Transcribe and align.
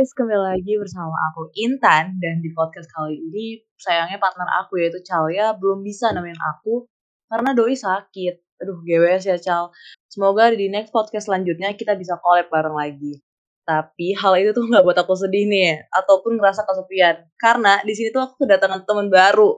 Guys, 0.00 0.16
kembali 0.16 0.56
lagi 0.56 0.80
bersama 0.80 1.12
aku 1.28 1.52
Intan 1.60 2.16
dan 2.24 2.40
di 2.40 2.48
podcast 2.56 2.88
kali 2.88 3.20
ini 3.20 3.60
sayangnya 3.76 4.16
partner 4.16 4.48
aku 4.64 4.80
yaitu 4.80 4.96
Calya 5.04 5.52
belum 5.52 5.84
bisa 5.84 6.08
nemenin 6.08 6.40
aku 6.40 6.88
karena 7.28 7.52
doi 7.52 7.76
sakit. 7.76 8.64
Aduh, 8.64 8.80
GWS 8.80 9.28
ya 9.28 9.36
Cal. 9.36 9.68
Semoga 10.08 10.56
di 10.56 10.72
next 10.72 10.88
podcast 10.88 11.28
selanjutnya 11.28 11.76
kita 11.76 12.00
bisa 12.00 12.16
collab 12.16 12.48
bareng 12.48 12.80
lagi. 12.80 13.20
Tapi 13.68 14.16
hal 14.16 14.40
itu 14.40 14.56
tuh 14.56 14.72
nggak 14.72 14.88
buat 14.88 14.96
aku 15.04 15.12
sedih 15.20 15.44
nih 15.44 15.84
ataupun 15.92 16.40
ngerasa 16.40 16.64
kesepian 16.64 17.20
karena 17.36 17.84
di 17.84 17.92
sini 17.92 18.08
tuh 18.08 18.24
aku 18.24 18.48
kedatangan 18.48 18.88
teman 18.88 19.12
baru. 19.12 19.52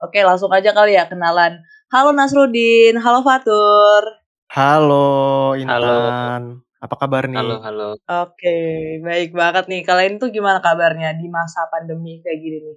Oke, 0.00 0.24
langsung 0.24 0.48
aja 0.48 0.72
kali 0.72 0.96
ya 0.96 1.04
kenalan. 1.04 1.60
Halo 1.92 2.16
Nasrudin, 2.16 2.96
halo 3.04 3.20
Fatur. 3.20 4.16
Halo 4.48 5.52
Intan, 5.60 5.76
Halo. 5.76 6.63
Apa 6.84 7.00
kabar 7.00 7.24
nih? 7.24 7.40
Halo 7.40 7.56
halo. 7.64 7.88
Oke, 8.04 8.56
baik 9.00 9.32
banget 9.32 9.72
nih. 9.72 9.80
Kalian 9.88 10.20
tuh 10.20 10.28
gimana 10.28 10.60
kabarnya 10.60 11.16
di 11.16 11.32
masa 11.32 11.64
pandemi 11.72 12.20
kayak 12.20 12.38
gini 12.44 12.58
nih? 12.60 12.76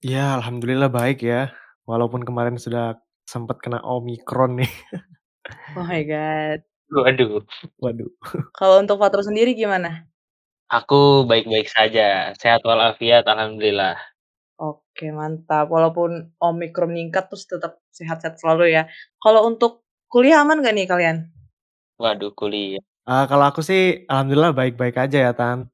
Ya, 0.00 0.40
alhamdulillah 0.40 0.88
baik 0.88 1.20
ya. 1.20 1.52
Walaupun 1.84 2.24
kemarin 2.24 2.56
sudah 2.56 2.96
sempat 3.28 3.60
kena 3.60 3.84
Omikron 3.84 4.64
nih. 4.64 4.72
Oh 5.76 5.84
my 5.84 6.00
god. 6.08 6.64
Waduh. 6.88 7.44
Waduh. 7.76 8.08
Kalau 8.56 8.80
untuk 8.80 8.96
Fatur 8.96 9.20
sendiri 9.20 9.52
gimana? 9.52 10.08
Aku 10.72 11.28
baik-baik 11.28 11.68
saja, 11.68 12.32
sehat 12.40 12.64
walafiat 12.64 13.28
alhamdulillah. 13.28 14.00
Oke, 14.56 15.12
mantap. 15.12 15.68
Walaupun 15.68 16.32
Omikron 16.40 16.96
meningkat 16.96 17.28
terus 17.28 17.44
tetap 17.44 17.84
sehat-sehat 17.92 18.40
selalu 18.40 18.72
ya. 18.72 18.88
Kalau 19.20 19.44
untuk 19.44 19.84
kuliah 20.08 20.40
aman 20.40 20.64
gak 20.64 20.72
nih 20.72 20.88
kalian? 20.88 21.28
Waduh, 22.00 22.32
kuliah. 22.32 22.80
Ah, 23.10 23.26
kalau 23.26 23.44
aku 23.50 23.58
sih 23.66 24.06
alhamdulillah 24.06 24.54
baik-baik 24.54 24.94
aja 24.94 25.18
ya, 25.26 25.32
Tan. 25.34 25.66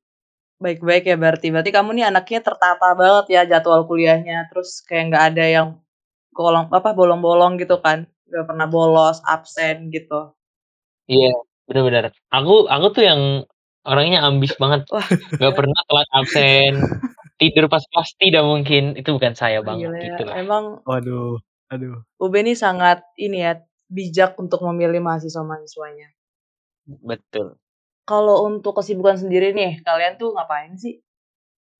Baik-baik 0.56 1.04
ya 1.04 1.16
berarti. 1.20 1.52
Berarti 1.52 1.68
kamu 1.68 1.90
nih 2.00 2.04
anaknya 2.08 2.40
tertata 2.40 2.96
banget 2.96 3.26
ya 3.28 3.40
jadwal 3.44 3.84
kuliahnya. 3.84 4.48
Terus 4.48 4.80
kayak 4.88 5.12
nggak 5.12 5.24
ada 5.36 5.44
yang 5.44 5.68
kolong 6.32 6.72
apa 6.72 6.96
bolong-bolong 6.96 7.60
gitu 7.60 7.76
kan? 7.84 8.08
Nggak 8.24 8.44
pernah 8.48 8.66
bolos, 8.72 9.20
absen 9.28 9.92
gitu. 9.92 10.32
Iya, 11.12 11.36
bener 11.68 11.82
bener. 11.84 12.04
Aku 12.32 12.72
aku 12.72 12.86
tuh 12.96 13.04
yang 13.04 13.20
orangnya 13.84 14.24
ambis 14.24 14.56
banget. 14.56 14.88
Wah, 14.88 15.04
Nggak 15.36 15.52
gila. 15.52 15.58
pernah 15.60 15.80
telat 15.92 16.08
absen, 16.16 16.72
tidur 17.36 17.64
pas 17.68 17.84
kelas 17.84 18.10
tidak 18.16 18.42
mungkin, 18.48 18.96
itu 18.96 19.12
bukan 19.12 19.36
saya 19.36 19.60
Wah, 19.60 19.76
banget 19.76 19.92
gila 19.92 20.00
ya. 20.00 20.04
gitu 20.08 20.22
lah. 20.24 20.34
Emang 20.40 20.64
Waduh, 20.88 21.36
aduh. 21.68 22.00
UB 22.16 22.32
ini 22.40 22.56
sangat 22.56 23.04
ini 23.20 23.44
ya, 23.44 23.60
bijak 23.92 24.40
untuk 24.40 24.64
memilih 24.64 25.04
mahasiswa-mahasiswanya. 25.04 26.15
Betul. 26.86 27.58
Kalau 28.06 28.46
untuk 28.46 28.78
kesibukan 28.78 29.18
sendiri 29.18 29.50
nih, 29.50 29.82
kalian 29.82 30.14
tuh 30.14 30.30
ngapain 30.38 30.78
sih? 30.78 31.02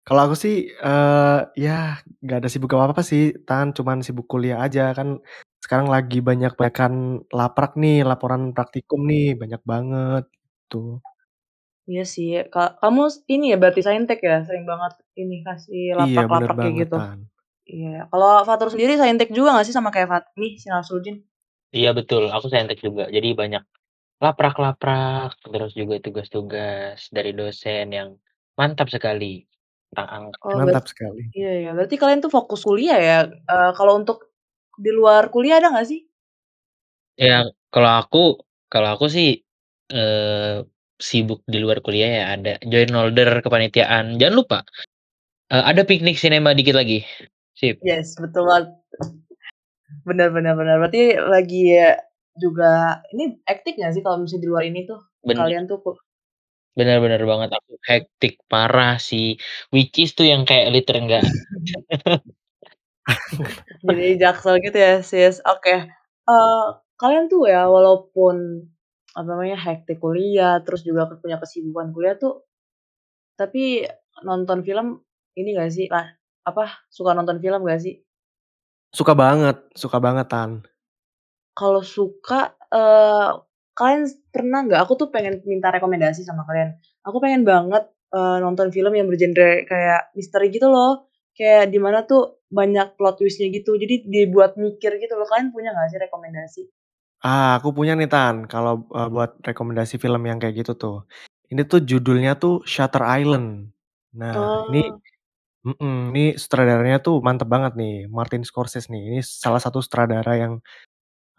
Kalau 0.07 0.27
aku 0.31 0.35
sih, 0.39 0.71
eee, 0.71 1.39
ya 1.59 1.99
nggak 2.23 2.39
ada 2.43 2.49
sibuk 2.51 2.71
apa-apa 2.75 3.03
sih, 3.07 3.35
Tan, 3.47 3.71
cuman 3.75 4.03
sibuk 4.07 4.27
kuliah 4.27 4.59
aja. 4.67 4.91
Kan 4.99 5.23
sekarang 5.63 5.87
lagi 5.91 6.19
banyak-banyakan 6.23 7.27
laprak 7.31 7.75
nih, 7.79 8.03
laporan 8.07 8.51
praktikum 8.55 9.07
nih, 9.07 9.35
banyak 9.39 9.63
banget, 9.67 10.25
tuh. 10.71 10.99
Iya 11.87 12.03
sih, 12.03 12.29
ka 12.51 12.79
kamu 12.83 13.03
ini 13.31 13.55
ya 13.55 13.57
berarti 13.63 13.83
saintek 13.87 14.19
ya? 14.23 14.43
Sering 14.47 14.67
banget 14.67 14.93
ini 15.19 15.47
kasih 15.47 15.95
Iya, 16.03 16.27
bener 16.27 16.51
laprak-laprak 16.51 16.57
kayak 16.59 16.67
banget, 16.75 16.83
gitu? 16.83 16.97
Tan. 16.99 17.19
Iya. 17.71 17.95
Kalau 18.11 18.31
Fatur 18.47 18.69
sendiri 18.75 18.93
saintek 18.99 19.31
juga 19.35 19.49
nggak 19.55 19.67
sih 19.71 19.75
sama 19.79 19.91
kayak 19.95 20.09
Fat 20.11 20.25
nih, 20.39 20.53
si 20.59 20.67
Nasrudin? 20.71 21.17
Iya 21.75 21.91
betul, 21.99 22.31
aku 22.31 22.47
saintek 22.53 22.79
juga. 22.79 23.11
Jadi 23.11 23.29
banyak 23.35 23.63
laprak-laprak, 24.23 25.37
terus 25.45 25.73
juga 25.77 26.01
tugas-tugas 26.01 27.09
dari 27.13 27.37
dosen 27.37 27.93
yang 27.93 28.09
mantap 28.57 28.89
sekali 28.89 29.45
tentang 29.93 30.09
angka. 30.09 30.39
Oh, 30.45 30.57
Mantap 30.57 30.89
sekali. 30.89 31.29
iya 31.37 31.69
ya, 31.69 31.71
berarti 31.77 31.97
kalian 32.01 32.21
tuh 32.25 32.33
fokus 32.33 32.65
kuliah 32.65 32.97
ya? 32.97 33.19
Eee, 33.29 33.71
kalau 33.77 34.01
untuk 34.01 34.33
di 34.81 34.89
luar 34.93 35.29
kuliah 35.29 35.61
ada 35.61 35.73
nggak 35.73 35.89
sih? 35.89 36.07
Ya, 37.17 37.49
kalau 37.73 37.91
aku 38.05 38.45
kalau 38.69 38.93
aku 38.93 39.09
sih, 39.09 39.41
eee, 39.93 40.65
sibuk 41.01 41.45
di 41.49 41.61
luar 41.61 41.81
kuliah 41.85 42.09
ya 42.09 42.25
ada 42.37 42.53
join 42.65 42.89
Nolder 42.93 43.41
kepanitiaan. 43.45 44.17
Jangan 44.21 44.37
lupa, 44.37 44.59
eee, 45.53 45.65
ada 45.65 45.83
piknik 45.89 46.17
sinema 46.21 46.53
dikit 46.57 46.77
lagi. 46.77 47.05
Sip. 47.57 47.81
Yes, 47.85 48.17
betul 48.21 48.45
banget. 48.49 48.69
Bener 50.09 50.29
bener 50.33 50.55
bener. 50.57 50.77
Berarti 50.83 51.17
lagi 51.21 51.73
juga 52.39 53.01
ini 53.13 53.41
hektik 53.49 53.81
nggak 53.81 53.93
sih 53.97 54.03
kalau 54.05 54.23
misalnya 54.23 54.43
di 54.45 54.49
luar 54.49 54.65
ini 54.69 54.81
tuh, 54.85 55.01
Bener. 55.25 55.45
kalian 55.45 55.65
tuh 55.67 55.81
bener 56.77 57.25
banget, 57.25 57.57
aku 57.57 57.81
hektik 57.89 58.45
parah 58.53 59.01
sih, 59.01 59.41
which 59.73 59.97
is 59.97 60.13
tuh 60.13 60.29
yang 60.29 60.45
kayak 60.45 60.69
liter 60.69 61.01
enggak 61.01 61.25
Jadi 63.87 64.19
Jaksel 64.19 64.59
gitu 64.61 64.77
ya, 64.77 65.01
Sis. 65.01 65.39
Oke, 65.47 65.89
eee, 66.27 66.67
kalian 66.99 67.31
tuh 67.31 67.49
ya 67.49 67.71
walaupun 67.71 68.67
apa 69.17 69.25
namanya, 69.25 69.57
hektik 69.57 70.03
kuliah, 70.03 70.61
terus 70.61 70.85
juga 70.85 71.09
punya 71.17 71.41
kesibukan 71.41 71.89
kuliah 71.97 72.21
tuh, 72.21 72.45
tapi 73.41 73.89
nonton 74.27 74.61
film 74.67 75.01
ini 75.39 75.57
nggak 75.57 75.71
sih, 75.73 75.87
ah, 75.89 76.13
apa, 76.45 76.85
suka 76.93 77.17
nonton 77.17 77.41
film 77.41 77.65
nggak 77.65 77.81
sih? 77.81 78.05
Suka 78.93 79.17
banget 79.17 79.57
suka 79.73 79.97
banget, 80.03 80.29
Tan. 80.29 80.67
Kalau 81.57 81.81
suka, 81.81 82.53
eee, 82.69 83.31
kalian 83.73 84.05
pernah 84.29 84.61
nggak 84.69 84.81
aku 84.85 84.93
tuh 85.01 85.09
pengen 85.09 85.41
minta 85.49 85.73
rekomendasi 85.73 86.21
sama 86.21 86.45
kalian. 86.45 86.77
Aku 87.09 87.17
pengen 87.25 87.49
banget, 87.49 87.89
eee, 88.13 88.37
nonton 88.45 88.69
film 88.77 88.93
yang 88.93 89.09
bergenre 89.09 89.65
kayak 89.65 90.13
misteri 90.13 90.53
gitu 90.53 90.69
loh. 90.69 91.09
Kayak 91.33 91.73
di 91.73 91.79
mana 91.81 92.05
tuh 92.05 92.45
banyak 92.53 92.97
plot 93.01 93.17
twist-nya 93.21 93.49
gitu, 93.57 93.77
jadi 93.81 94.05
dibuat 94.05 94.61
mikir 94.61 95.01
gitu 95.01 95.17
loh. 95.17 95.25
Kalian 95.29 95.49
punya 95.57 95.73
nggak 95.73 95.89
sih 95.97 96.01
rekomendasi? 96.05 96.69
Ah, 97.25 97.57
aku 97.57 97.73
punya 97.73 97.97
nih, 97.97 98.09
Tan, 98.13 98.45
kalau, 98.45 98.85
eee, 98.93 99.09
buat 99.09 99.31
rekomendasi 99.41 99.97
film 99.97 100.21
yang 100.29 100.37
kayak 100.37 100.55
gitu 100.61 100.73
tuh. 100.77 100.97
Ini 101.49 101.63
tuh 101.65 101.81
judulnya 101.81 102.37
tuh 102.37 102.61
Shutter 102.69 103.01
Island. 103.09 103.73
Nah, 104.21 104.53
ini 104.69 104.93
Oh. 104.93 105.01
mhm, 105.69 106.13
ini 106.17 106.23
sutradaranya 106.43 106.99
tuh 107.07 107.21
mantep 107.27 107.49
banget 107.55 107.73
nih, 107.81 107.93
Martin 108.11 108.43
Scorsese 108.49 108.89
nih. 108.93 109.03
Ini 109.15 109.19
salah 109.25 109.61
satu 109.65 109.79
sutradara 109.85 110.33
yang, 110.43 110.55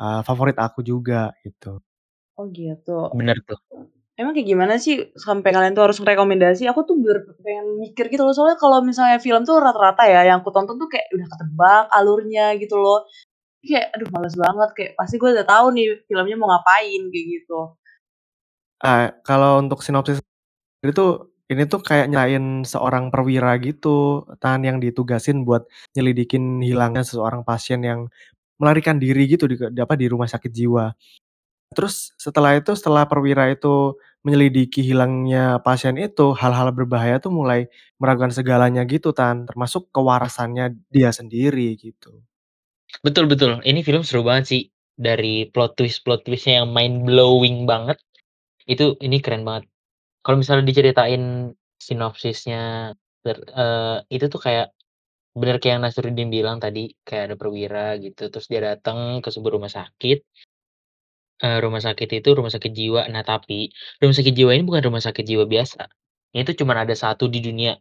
eee, 0.02 0.22
favorit 0.28 0.58
aku 0.60 0.82
juga, 0.86 1.34
gitu. 1.46 1.82
Oh 2.40 2.46
gitu. 2.54 3.10
Bener 3.18 3.38
tuh. 3.50 3.58
Emang 4.20 4.34
kayak 4.38 4.50
gimana 4.50 4.76
sih 4.82 5.14
sampai 5.18 5.50
kalian 5.56 5.74
tuh 5.78 5.86
harus 5.90 6.00
rekomendasi? 6.02 6.66
Aku 6.72 6.86
tuh 6.90 6.98
bener 7.02 7.26
pengen 7.46 7.68
mikir 7.82 8.08
gitu 8.14 8.24
loh, 8.28 8.34
soalnya 8.38 8.58
kalau 8.62 8.80
misalnya 8.86 9.18
film 9.24 9.44
tuh 9.48 9.58
rata-rata 9.62 10.04
ya 10.10 10.22
yang 10.30 10.42
aku 10.46 10.52
tonton 10.56 10.78
tuh 10.82 10.90
kayak 10.92 11.08
udah 11.16 11.28
ketebak 11.34 11.84
alurnya 11.96 12.46
gitu 12.62 12.76
loh. 12.82 13.06
Kayak 13.66 13.94
aduh 13.98 14.10
males 14.16 14.36
banget, 14.38 14.70
kayak 14.78 14.92
pasti 15.00 15.16
gue 15.22 15.30
udah 15.36 15.48
tahu 15.48 15.68
nih 15.78 15.88
filmnya 16.10 16.36
mau 16.40 16.50
ngapain, 16.54 17.02
kayak 17.14 17.28
gitu. 17.42 17.78
Ah, 18.82 19.10
kalau 19.26 19.58
untuk 19.58 19.82
sinopsis 19.82 20.22
ini 20.86 20.92
tuh 20.96 21.34
ini 21.52 21.64
tuh 21.72 21.82
kayak 21.84 22.08
nyeritain 22.12 22.66
seorang 22.68 23.10
perwira 23.14 23.56
gitu, 23.62 24.24
Tan, 24.42 24.62
yang 24.68 24.78
ditugasin 24.84 25.44
buat 25.48 25.66
nyelidikin 25.98 26.62
hilangnya 26.66 27.04
seseorang 27.08 27.44
pasien 27.48 27.82
yang 27.86 28.02
melarikan 28.62 28.98
diri 29.02 29.26
gitu 29.30 29.46
di 29.50 29.56
di 29.58 29.80
apa, 29.82 29.96
di 29.98 30.08
rumah 30.10 30.28
sakit 30.30 30.52
jiwa. 30.54 30.92
Terus 31.76 32.14
setelah 32.20 32.58
itu, 32.58 32.74
setelah 32.78 33.06
perwira 33.10 33.52
itu 33.52 33.98
menyelidiki 34.26 34.84
hilangnya 34.86 35.60
pasien 35.64 35.96
itu, 36.00 36.34
hal-hal 36.38 36.72
berbahaya 36.76 37.20
tuh 37.24 37.32
mulai 37.34 37.68
meragukan 38.02 38.32
segalanya 38.34 38.84
gitu, 38.88 39.12
Tan, 39.16 39.46
termasuk 39.50 39.92
kewarasannya 39.96 40.78
dia 40.92 41.12
sendiri, 41.16 41.76
gitu. 41.80 42.24
Betul 43.06 43.28
betul, 43.32 43.60
ini 43.68 43.82
film 43.86 44.04
seru 44.06 44.24
banget 44.28 44.46
sih. 44.50 44.64
Dari 44.98 45.50
plot 45.54 45.78
twist-plot 45.80 46.26
twist-nya 46.28 46.64
yang 46.66 46.70
mind 46.74 47.06
blowing 47.10 47.66
banget, 47.70 48.00
itu 48.70 48.96
ini 49.04 49.20
keren 49.24 49.44
banget. 49.48 49.68
Kalau 50.26 50.38
misalnya 50.42 50.66
diceritain 50.70 51.54
sinopsisnya 51.82 52.94
ter 53.26 53.38
eee, 53.54 53.98
itu 54.14 54.26
tuh 54.32 54.42
kayak 54.42 54.74
bener 55.40 55.56
kayak 55.62 55.74
yang 55.80 55.84
Nasruddin 55.86 56.30
bilang 56.36 56.58
tadi, 56.64 56.80
kayak 57.08 57.24
ada 57.34 57.36
perwira 57.42 57.80
gitu, 58.04 58.22
terus 58.32 58.48
dia 58.52 58.62
datang 58.70 58.98
ke 59.24 59.30
sebuah 59.34 59.54
rumah 59.58 59.72
sakit. 59.78 60.18
Eee, 61.42 61.62
rumah 61.62 61.78
sakit 61.78 62.10
itu 62.18 62.30
rumah 62.34 62.50
sakit 62.50 62.74
jiwa. 62.74 63.06
Nah, 63.14 63.22
tapi 63.22 63.70
rumah 64.02 64.16
sakit 64.18 64.34
jiwa 64.34 64.52
ini 64.58 64.64
bukan 64.66 64.82
rumah 64.90 65.04
sakit 65.06 65.22
jiwa 65.22 65.46
biasa. 65.46 65.86
Ini 66.34 66.42
tuh 66.50 66.56
cuman 66.66 66.78
ada 66.82 66.96
1 66.98 67.30
di 67.30 67.38
dunia. 67.46 67.78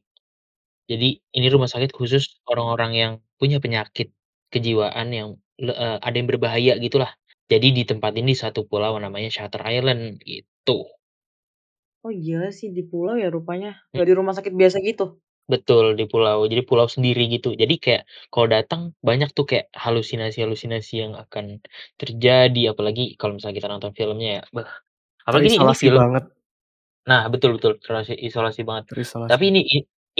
Jadi 0.90 1.18
ini 1.36 1.46
rumah 1.52 1.68
sakit 1.70 1.92
khusus 1.96 2.42
orang-orang 2.50 2.92
yang 2.96 3.12
punya 3.40 3.58
penyakit 3.64 4.12
kejiwaan 4.52 5.08
yang 5.12 5.28
le 5.62 5.72
eee, 5.74 5.98
ada 6.04 6.16
yang 6.16 6.28
berbahaya 6.30 6.72
gitulah. 6.80 7.12
Jadi 7.52 7.72
ditempatin 7.78 8.26
di 8.28 8.36
satu 8.38 8.64
pulau 8.70 8.96
namanya 9.00 9.28
Shutter 9.32 9.62
Island, 9.66 10.20
gitu. 10.24 10.88
Oh 12.04 12.12
gila 12.24 12.48
sih 12.58 12.68
di 12.76 12.82
pulau 12.90 13.14
ya 13.22 13.28
rupanya, 13.36 13.68
Mmm. 13.94 14.00
nggak 14.00 14.06
di 14.08 14.14
rumah 14.18 14.34
sakit 14.36 14.52
biasa 14.60 14.76
gitu? 14.88 15.16
Betul, 15.52 15.94
di 15.94 16.10
pulau. 16.10 16.42
Jadi 16.50 16.62
pulau 16.66 16.90
sendiri 16.90 17.30
gitu. 17.30 17.54
Jadi 17.54 17.78
kayak 17.78 18.02
kalau 18.34 18.46
datang 18.50 18.80
banyak 18.98 19.30
tuh 19.30 19.46
kayak 19.46 19.70
halusinasi-halusinasi 19.78 20.92
yang 21.06 21.14
akan 21.14 21.62
terjadi, 22.02 22.74
apalagi 22.74 23.14
kalau 23.14 23.38
misalnya 23.38 23.56
kita 23.62 23.70
nonton 23.70 23.92
filmnya 23.94 24.30
ya, 24.38 24.44
beh, 24.50 24.66
apalagi 25.22 25.46
ini 25.54 25.58
ini 25.62 25.70
Terisolasi 25.70 25.84
film 25.86 26.00
banget. 26.02 26.24
Nah, 27.06 27.22
betul 27.30 27.50
betul, 27.56 27.72
isolasi 27.78 28.12
isolasi 28.18 28.60
banget. 28.66 28.84
Tapi 28.90 28.94
Terisolasi. 28.94 29.44
ini 29.54 29.60
i 29.62 29.76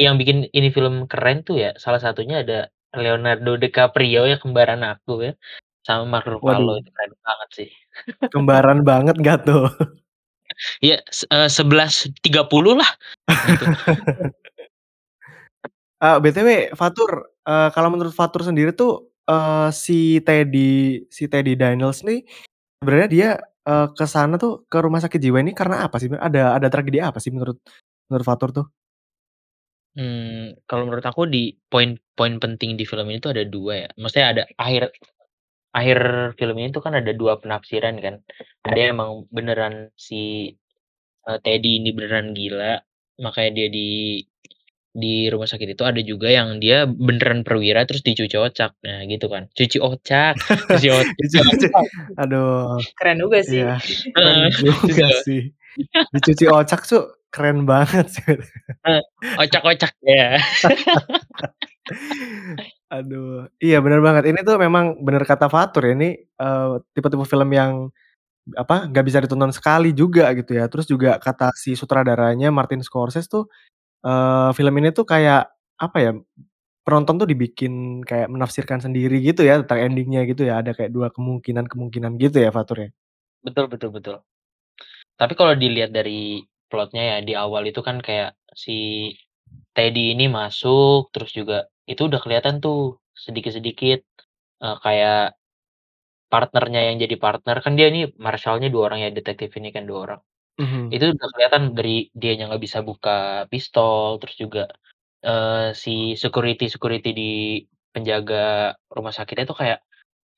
yang 0.06 0.14
bikin 0.20 0.38
ini 0.54 0.68
film 0.70 0.94
keren 1.10 1.42
tuh 1.42 1.56
ya, 1.58 1.70
salah 1.82 1.98
satunya 1.98 2.42
ada 2.46 2.70
Leonardo 2.94 3.58
DiCaprio 3.58 4.22
ya, 4.30 4.36
kembaran 4.38 4.82
aku 4.86 5.26
ya, 5.26 5.32
sama 5.86 6.04
Mark 6.06 6.26
Ruffalo, 6.30 6.78
Waduh. 6.78 6.82
itu 6.82 6.90
keren 6.94 7.12
banget 7.26 7.48
sih. 7.58 7.68
Kembaran 8.34 8.80
banget 8.86 9.16
nggak 9.18 9.38
tuh? 9.48 9.66
Iya, 10.84 11.00
se 11.10 11.24
eee, 11.32 11.48
11.30 11.50 12.76
lah, 12.80 12.90
gitu. 13.48 13.66
Eee, 16.02 16.16
BTW 16.20 16.48
Fatur, 16.76 17.32
eee, 17.48 17.68
kalau 17.72 17.88
menurut 17.88 18.12
Fatur 18.12 18.44
sendiri 18.44 18.76
tuh, 18.76 19.08
eee, 19.24 19.68
si 19.72 20.20
Teddy 20.20 21.00
si 21.08 21.24
Teddy 21.24 21.56
Daniels 21.56 22.04
nih, 22.04 22.20
sebenarnya 22.80 23.08
dia, 23.12 23.28
eee, 23.68 23.86
ke 23.96 24.06
sana 24.08 24.36
tuh, 24.42 24.68
ke 24.68 24.78
rumah 24.84 25.00
sakit 25.04 25.20
jiwa 25.22 25.40
ini 25.44 25.52
karena 25.56 25.86
apa 25.88 25.96
sih? 26.02 26.08
Ada 26.12 26.56
ada 26.60 26.68
tragedi 26.72 27.00
apa 27.00 27.18
sih 27.24 27.32
menurut 27.34 27.58
menurut 28.10 28.26
Fatur 28.28 28.50
tuh? 28.56 28.66
Mmm, 29.96 30.60
kalau 30.68 30.82
menurut 30.90 31.06
aku 31.08 31.22
di 31.30 31.54
poin-poin 31.72 32.34
penting 32.42 32.76
di 32.76 32.84
film 32.84 33.06
ini 33.08 33.16
tuh 33.22 33.32
ada 33.32 33.44
2 33.48 33.72
ya, 33.86 33.88
maksudnya 33.96 34.26
ada 34.34 34.42
akhir 34.60 34.82
akhir 35.76 35.98
film 36.40 36.56
ini 36.60 36.68
tuh 36.76 36.82
kan 36.86 36.94
ada 37.00 37.12
2 37.14 37.38
penafsiran 37.42 37.96
kan. 38.04 38.14
Ada 38.66 38.76
yang 38.78 38.90
emang 38.98 39.10
beneran 39.32 39.74
si, 39.96 40.16
eee, 41.28 41.38
Teddy 41.44 41.80
ini 41.82 41.90
beneran 41.96 42.34
gila, 42.36 42.80
makanya 43.24 43.50
dia 43.58 43.68
di 43.72 43.88
di 44.96 45.28
rumah 45.28 45.44
sakit 45.44 45.76
itu, 45.76 45.82
ada 45.84 46.00
juga 46.00 46.32
yang 46.32 46.56
dia 46.56 46.88
beneran 46.88 47.44
perwira 47.44 47.84
terus 47.84 48.00
dicuci 48.00 48.32
ocak, 48.40 48.72
nah 48.80 49.04
gitu 49.04 49.28
kan. 49.28 49.46
Cuci 49.52 49.76
ocak 49.84 50.34
cuci 51.20 51.38
ocak. 51.44 51.72
aduh, 52.16 52.80
Keren 52.96 53.16
juga 53.20 53.38
sih. 53.44 53.60
iya, 53.60 53.76
keren 54.16 54.48
juga 54.56 55.06
gitu. 55.12 55.20
sih. 55.28 55.42
Dicuci 56.16 56.44
ocak 56.48 56.80
tuh 56.88 57.04
keren 57.28 57.68
banget 57.68 58.08
sih. 58.16 58.34
Ocak-ocak, 59.36 59.92
ya. 60.00 60.40
Aduh, 62.88 63.50
iya 63.60 63.82
bener 63.82 64.00
banget. 64.00 64.30
Ini 64.30 64.40
tuh 64.46 64.56
memang 64.62 65.02
bener 65.02 65.22
kata 65.26 65.50
Fatur 65.50 65.82
ya, 65.90 65.92
ini, 65.98 66.16
eee, 66.16 66.72
tipe-tipe 66.94 67.26
film 67.26 67.50
yang, 67.52 67.90
apa, 68.58 68.86
nggak 68.90 69.04
bisa 69.06 69.18
ditonton 69.22 69.50
sekali 69.54 69.90
juga 69.94 70.30
gitu 70.38 70.54
ya. 70.54 70.66
Terus 70.70 70.86
juga 70.88 71.18
kata 71.18 71.50
si 71.58 71.74
sutradaranya 71.74 72.50
Martin 72.54 72.80
Scorsese 72.86 73.26
tuh, 73.30 73.50
eee, 74.04 74.48
film 74.58 74.74
ini 74.80 74.90
tuh 74.96 75.06
kayak, 75.08 75.48
apa 75.80 75.96
ya, 76.02 76.10
penonton 76.86 77.16
tuh 77.22 77.28
dibikin 77.30 78.02
kayak 78.06 78.28
menafsirkan 78.32 78.80
sendiri 78.84 79.20
gitu 79.24 79.42
ya 79.46 79.60
tentang 79.64 79.92
ending-nya 79.92 80.24
gitu 80.30 80.44
ya, 80.48 80.60
ada 80.64 80.72
kayak 80.76 80.92
2 80.94 81.08
kemungkinan-kemungkinan 81.14 82.12
gitu 82.20 82.38
ya, 82.44 82.50
Fatur 82.54 82.78
ya? 82.88 82.90
Betul 83.44 83.66
betul 83.72 83.90
betul. 83.92 84.16
Tapi 85.20 85.32
kalau 85.38 85.54
dilihat 85.56 85.92
dari 85.94 86.42
plot-nya 86.70 87.02
ya, 87.02 87.18
di 87.24 87.34
awal 87.38 87.68
itu 87.70 87.80
kan 87.84 87.98
kayak 88.02 88.36
si 88.54 88.72
Teddy 89.76 90.14
ini 90.16 90.26
masuk, 90.30 91.10
terus 91.14 91.32
juga 91.36 91.66
itu 91.90 92.08
udah 92.10 92.20
kelihatan 92.24 92.60
tuh 92.64 92.98
sedikit-sedikit, 93.16 94.00
eee, 94.64 94.76
kayak 94.84 95.36
partnernya 96.32 96.80
yang 96.92 96.96
jadi 97.02 97.16
partner 97.20 97.56
kan 97.64 97.74
dia 97.78 97.88
ini 97.92 98.10
marshal-nya 98.20 98.68
2 98.74 98.90
orang 98.92 99.00
ya, 99.06 99.10
detektif 99.14 99.50
ini 99.60 99.70
kan 99.76 99.84
2 99.90 100.00
orang. 100.10 100.20
Mhm. 100.58 100.88
Itu 100.94 101.04
udah 101.12 101.28
kelihatan 101.34 101.62
dari 101.76 102.08
dianya 102.20 102.42
nggak 102.48 102.62
bisa 102.66 102.78
buka 102.88 103.10
pistol, 103.52 104.16
terus 104.20 104.34
juga, 104.42 104.60
eee, 105.26 105.72
si 105.84 105.90
security-security 106.22 107.08
di 107.20 107.24
penjaga 107.94 108.36
rumah 108.96 109.12
sakitnya 109.16 109.44
tuh 109.50 109.58
kayak 109.62 109.78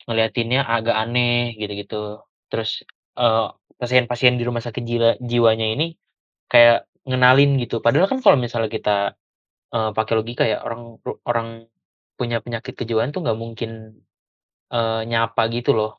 ngeliatinnya 0.08 0.60
agak 0.74 0.96
aneh 1.02 1.54
gitu-gitu. 1.60 1.96
Terus, 2.50 2.70
eee, 3.20 3.44
pasien-pasien 3.80 4.34
di 4.40 4.44
rumah 4.48 4.62
sakit 4.66 4.82
jiwa 4.90 5.10
jiwanya 5.30 5.66
ini 5.74 5.84
kayak 6.52 6.76
ngenalin 7.08 7.50
gitu. 7.62 7.76
Padahal 7.84 8.08
kan 8.12 8.20
kalau 8.24 8.38
misalnya 8.44 8.70
kita, 8.76 8.92
eee, 9.74 9.90
pakai 9.98 10.14
logika 10.18 10.44
ya, 10.52 10.56
orang 10.66 10.82
ru 11.06 11.12
orang 11.30 11.48
punya 12.18 12.38
penyakit 12.44 12.74
kejiwaan 12.80 13.10
tuh 13.14 13.20
nggak 13.24 13.38
mungkin, 13.44 13.70
eee, 14.74 15.00
nyapa 15.10 15.42
gitu 15.56 15.70
loh, 15.78 15.90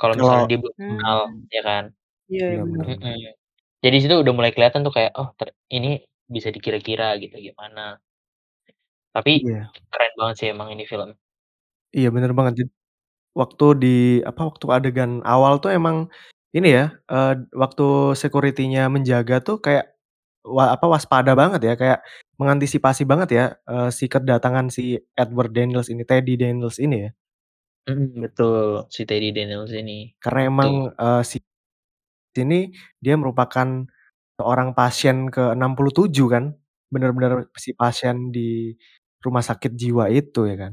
kalau 0.00 0.14
misalnya 0.20 0.44
Kalau 0.44 0.50
dia 0.50 0.58
belum 0.62 0.76
kenal, 0.88 1.18
Mmm. 1.28 1.48
ya 1.56 1.62
kan? 1.68 1.84
Iya 2.32 2.44
iya, 2.52 2.62
Bener 2.64 2.68
bener. 2.72 2.88
Mhm. 2.88 3.14
Jadi 3.82 3.94
di 3.96 4.00
situ 4.04 4.14
udah 4.22 4.34
mulai 4.38 4.52
kelihatan 4.54 4.82
tuh 4.86 4.92
kayak, 4.96 5.12
oh 5.20 5.28
ter 5.38 5.48
ini 5.76 5.88
bisa 6.34 6.48
dikira-kira 6.54 7.04
gitu 7.22 7.36
gimana. 7.48 7.80
Tapi 9.14 9.32
Iya. 9.36 9.70
keren 9.92 10.12
banget 10.20 10.36
sih 10.40 10.48
emang 10.54 10.68
ini 10.74 10.84
film. 10.92 11.10
Iya 11.96 12.08
bener 12.14 12.32
banget. 12.36 12.52
Jad 12.60 12.70
waktu 13.40 13.64
di 13.82 13.88
apa, 14.28 14.42
waktu 14.50 14.66
adegan 14.76 15.12
awal 15.26 15.54
tuh 15.62 15.70
emang 15.78 15.96
ini 16.56 16.68
ya, 16.78 16.84
eee, 17.12 17.32
waktu 17.62 17.84
security-nya 18.22 18.80
menjaga 18.94 19.36
tuh 19.46 19.56
kayak 19.64 19.84
wa 20.56 20.64
apa, 20.76 20.86
waspada 20.94 21.32
banget 21.40 21.60
ya, 21.68 21.74
kayak 21.80 21.98
mengantisipasi 22.40 23.02
banget 23.10 23.28
ya, 23.38 23.44
eee, 23.70 23.88
si 23.98 24.04
kedatangan 24.12 24.66
si 24.76 24.82
Edward 25.18 25.52
Daniels 25.56 25.88
ini, 25.92 26.02
Teddy 26.08 26.34
Daniels 26.40 26.78
ini 26.82 26.96
ya. 27.08 27.10
Mhm, 27.86 28.20
betul, 28.24 28.88
si 28.90 29.02
Teddy 29.08 29.30
Daniels 29.36 29.70
ini, 29.72 30.10
Karena 30.22 30.40
emang, 30.50 30.70
eee, 30.98 31.22
si 31.22 31.38
ini 32.40 32.70
dia 33.02 33.14
merupakan 33.18 33.86
seorang 34.38 34.72
pasien 34.76 35.28
ke-67 35.30 36.26
kan, 36.30 36.54
bener-bener 36.92 37.50
si 37.58 37.74
pasien 37.74 38.30
di 38.30 38.74
rumah 39.22 39.42
sakit 39.42 39.74
jiwa 39.74 40.08
itu 40.12 40.46
ya 40.48 40.56
kan. 40.68 40.72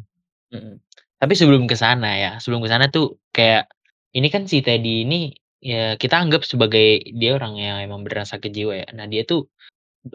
Mhm. 0.54 0.76
Tapi 1.22 1.34
sebelum 1.38 1.66
ke 1.66 1.76
sana 1.80 2.12
ya, 2.20 2.32
sebelum 2.44 2.62
ke 2.62 2.70
sana 2.70 2.88
tuh 2.94 3.18
kayak 3.34 3.72
ini 4.16 4.28
kan 4.30 4.46
si 4.48 4.62
Teddy 4.62 5.04
ini 5.08 5.34
ya 5.64 5.98
kita 5.98 6.22
anggap 6.22 6.46
sebagai 6.46 7.02
dia 7.18 7.36
orang 7.38 7.58
yang 7.58 7.78
emang 7.82 8.06
beneran 8.06 8.28
sakit 8.30 8.52
jiwa 8.54 8.74
ya. 8.86 8.88
Nah 8.94 9.08
dia 9.10 9.26
tuh 9.26 9.50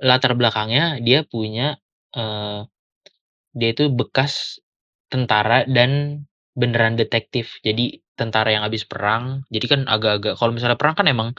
latar 0.02 0.34
belakangnya 0.38 1.02
dia 1.02 1.26
punya, 1.26 1.78
eee, 2.16 2.66
dia 3.58 3.68
itu 3.74 3.90
bekas 3.90 4.62
tentara 5.12 5.66
dan 5.66 6.24
beneran 6.54 6.94
detektif. 6.98 7.58
Jadi 7.66 7.98
tentara 8.20 8.52
yang 8.52 8.64
habis 8.68 8.84
perang, 8.84 9.48
jadi 9.48 9.66
kan 9.72 9.80
agak-agak 9.88 10.36
kalau 10.40 10.52
misalnya 10.52 10.76
perang 10.80 10.96
kan 11.00 11.08
emang, 11.08 11.30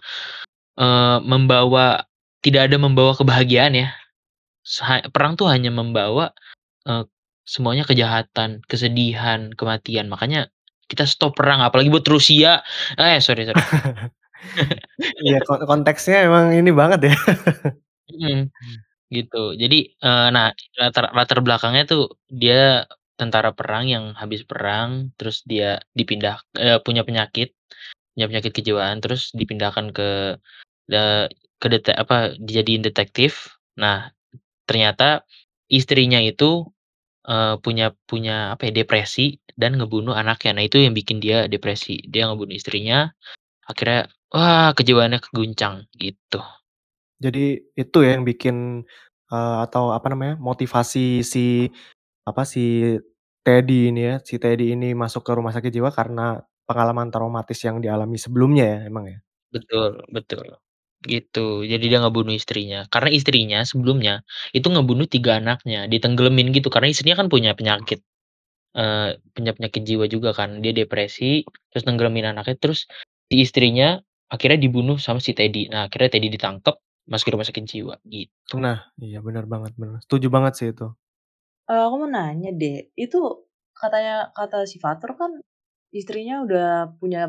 eee, 0.79 1.17
membawa 1.25 2.05
tidak 2.45 2.69
ada 2.71 2.77
membawa 2.81 3.13
kebahagiaan 3.17 3.73
ya. 3.77 3.88
Perang 5.13 5.35
tuh 5.39 5.47
hanya 5.51 5.69
membawa, 5.73 6.31
eee, 6.89 7.05
semuanya 7.47 7.83
kejahatan, 7.89 8.61
kesedihan, 8.69 9.51
kematian. 9.57 10.07
Makanya 10.11 10.50
kita 10.91 11.05
stop 11.09 11.35
perang, 11.39 11.61
apalagi 11.65 11.89
buat 11.93 12.05
Rusia 12.09 12.61
eh, 13.00 13.19
sorry 13.23 13.45
sorry. 13.50 13.59
Iya 15.25 15.39
kon 15.47 15.61
konteksnya 15.69 16.27
emang 16.29 16.53
ini 16.57 16.71
banget 16.75 17.01
ya. 17.11 17.13
Mhm, 18.11 18.51
gitu. 19.13 19.55
Jadi, 19.57 19.77
eee, 20.00 20.27
nah 20.35 20.51
latar 20.81 21.11
latar 21.17 21.39
belakangnya 21.45 21.83
tuh 21.91 22.01
dia 22.31 22.85
tentara 23.22 23.54
perang 23.54 23.86
yang 23.90 24.06
habis 24.18 24.42
perang, 24.50 25.13
terus 25.22 25.46
dia 25.46 25.78
dipindah 25.94 26.42
eee, 26.58 26.82
punya 26.86 27.06
penyakit 27.06 27.54
punya 28.18 28.28
penyakit 28.32 28.54
kejiwaan, 28.58 29.00
terus 29.04 29.32
dipindahkan 29.38 29.94
ke, 29.96 30.10
eee, 30.92 31.25
ke 31.62 31.68
dete 31.72 31.92
apa, 31.96 32.36
dijadiin 32.40 32.84
detektif. 32.86 33.56
Nah, 33.80 34.10
ternyata 34.70 35.24
istrinya 35.72 36.20
itu, 36.24 36.66
eee, 37.30 37.58
punya 37.66 37.94
punya 38.10 38.54
apa 38.56 38.70
ya, 38.72 38.74
depresi 38.86 39.38
dan 39.60 39.78
ngebunuh 39.80 40.16
anaknya. 40.18 40.58
Nah 40.60 40.66
itu 40.68 40.80
yang 40.84 40.94
bikin 40.98 41.20
dia 41.24 41.48
depresi, 41.51 42.01
dia 42.10 42.28
ngebunuh 42.32 42.56
istrinya, 42.58 43.12
akhirnya 43.70 44.10
wah 44.34 44.72
kejiwaannya 44.78 45.20
keguncang, 45.25 45.88
gitu. 46.00 46.42
Jadi 47.24 47.60
itu 47.80 47.98
ya 48.06 48.18
yang 48.20 48.25
bikin, 48.28 48.86
eee, 49.34 49.58
atau 49.66 49.92
apa 49.96 50.08
namanya, 50.13 50.36
motivasi 50.42 51.24
si 51.25 51.70
apa, 52.28 52.44
si 52.48 52.96
Teddy 53.45 53.89
ini 53.89 54.01
ya, 54.05 54.15
si 54.21 54.38
Teddy 54.38 54.77
ini 54.77 54.93
masuk 54.93 55.25
ke 55.25 55.31
rumah 55.33 55.50
sakit 55.50 55.74
jiwa 55.74 55.89
karena 55.89 56.38
pengalaman 56.69 57.10
traumatis 57.10 57.57
yang 57.65 57.81
dialami 57.81 58.13
sebelumnya 58.21 58.65
ya, 58.69 58.79
emang 58.86 59.05
ya? 59.10 59.21
Betul 59.51 60.05
betul, 60.15 60.48
gitu. 61.03 61.67
Jadi 61.67 61.86
dia 61.91 62.00
ngebunuh 62.00 62.31
istrinya, 62.38 62.88
karena 62.88 63.10
istrinya 63.12 63.60
sebelumnya 63.67 64.24
itu 64.55 64.67
ngebunuh 64.71 65.07
3 65.12 65.43
anaknya, 65.43 65.89
ditenggelamin 65.91 66.55
gitu, 66.55 66.71
karena 66.71 66.88
istrinya 66.93 67.19
kan 67.19 67.27
punya 67.27 67.51
penyakit, 67.57 68.00
eee, 68.77 69.19
punya 69.36 69.51
penyakit 69.57 69.83
jiwa 69.88 70.05
juga 70.12 70.31
kan, 70.38 70.60
dia 70.65 70.74
depresi, 70.75 71.45
terus 71.74 71.83
nenggelamin 71.89 72.31
anaknya, 72.36 72.55
terus 72.60 72.88
si 73.31 73.36
istrinya 73.43 74.00
akhirnya 74.33 74.60
dibunuh 74.63 74.98
sama 75.01 75.19
si 75.24 75.33
Teddy. 75.38 75.69
Nah 75.74 75.88
akhirnya 75.91 76.10
Teddy 76.17 76.29
ditangkep, 76.33 76.75
masukin 77.12 77.33
rumah 77.39 77.48
sakit 77.50 77.65
jiwa, 77.67 77.95
gitu. 78.10 78.57
Nah, 78.60 78.77
iya 79.00 79.19
bener 79.24 79.45
banget, 79.48 79.71
bener. 79.79 80.00
Setuju 80.03 80.27
banget 80.36 80.53
sih 80.60 80.67
itu. 80.75 80.91
Eee, 81.72 81.84
aku 81.88 81.96
mau 82.04 82.10
nanya 82.16 82.50
deh, 82.62 82.78
itu 83.04 83.18
katanya 83.82 84.13
kata 84.38 84.58
si 84.72 84.75
Fatur 84.84 85.12
kan 85.20 85.32
istrinya 86.00 86.36
udah 86.46 86.68
punya 87.00 87.22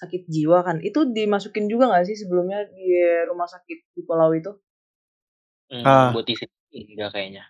sakit 0.00 0.22
jiwa 0.34 0.58
kan, 0.68 0.76
itu 0.88 1.00
dimasukin 1.16 1.64
juga 1.72 1.84
nggak 1.90 2.04
sih 2.08 2.16
sebelumnya 2.20 2.58
di 2.76 2.84
rumah 3.28 3.48
sakit 3.54 3.78
di 3.96 4.02
pulau 4.08 4.30
itu? 4.40 4.52
Mmm, 5.70 5.82
Ah. 5.86 6.14
buat 6.14 6.26
istri 6.30 6.46
enggak 6.94 7.10
kayaknya. 7.14 7.42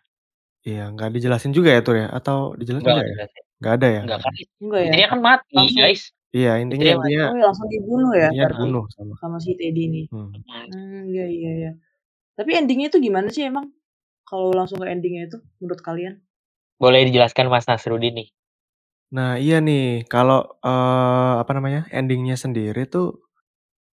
Iya, 0.67 0.83
nggak 0.93 1.09
dijelasin 1.15 1.53
juga 1.57 1.71
ya, 1.77 1.81
Tur, 1.85 1.97
ya? 2.03 2.07
Atau 2.19 2.37
dijelasin 2.59 2.85
Enggak 2.87 2.95
nggak 2.97 3.07
nggak 3.07 3.09
ya? 3.13 3.13
dijelasin. 3.13 3.45
Nggak 3.61 3.75
ada 3.77 3.87
ya? 3.97 4.01
Enggak, 4.05 4.19
kan 4.25 4.33
is 4.41 4.49
Enggak 4.65 4.81
ya? 4.81 4.87
istrinya 4.87 5.09
kan 5.13 5.21
mati, 5.29 5.55
Langsung 5.57 5.81
guys. 5.85 6.03
Iya, 6.37 6.51
intinya 6.63 6.85
Istrinya 6.85 6.97
intinya 6.97 7.25
mati. 7.25 7.39
ya 7.41 7.45
langsung 7.49 7.67
dibunuh 7.75 8.13
ya 8.13 8.29
intinya 8.29 8.45
berarti 8.47 8.67
dibunuh 8.67 8.85
sama 8.97 9.15
sama 9.23 9.37
si 9.45 9.51
Teddy 9.59 9.83
ini? 9.89 10.03
Mhm. 10.13 10.29
Mhm. 10.47 10.67
Mmm, 10.73 11.01
iya 11.13 11.25
iya 11.37 11.51
iya. 11.61 11.71
Tapi 12.39 12.51
ending-nya 12.59 12.89
itu 12.93 12.99
gimana 13.07 13.29
sih 13.35 13.45
emang? 13.51 13.67
Kalau 14.29 14.49
langsung 14.59 14.79
ke 14.83 14.87
ending-nya 14.91 15.23
itu 15.31 15.39
menurut 15.63 15.81
kalian? 15.85 16.15
Boleh 16.81 17.09
dijelaskan 17.09 17.49
Mas 17.49 17.65
Nasruddin 17.69 18.13
nih. 18.21 18.29
Nah 19.15 19.39
iya 19.39 19.55
nih 19.63 20.03
kalau, 20.11 20.59
eee, 20.67 21.33
apa 21.43 21.51
namanya, 21.55 21.81
ending-nya 21.95 22.35
sendiri 22.35 22.81
tuh, 22.91 23.23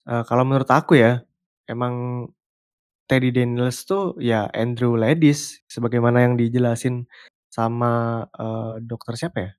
eee, 0.09 0.23
kalau 0.29 0.45
menurut 0.49 0.71
aku 0.73 0.93
ya, 1.05 1.23
emang 1.71 1.95
Teddy 3.09 3.31
Daniels 3.37 3.79
tuh 3.91 4.17
ya 4.21 4.49
Andrew 4.57 4.95
Laddis 5.01 5.61
sebagaimana 5.75 6.19
yang 6.27 6.35
dijelasin 6.41 7.07
sama, 7.53 7.89
eee, 8.41 8.85
dokter 8.91 9.15
siapa 9.21 9.39
ya? 9.47 9.51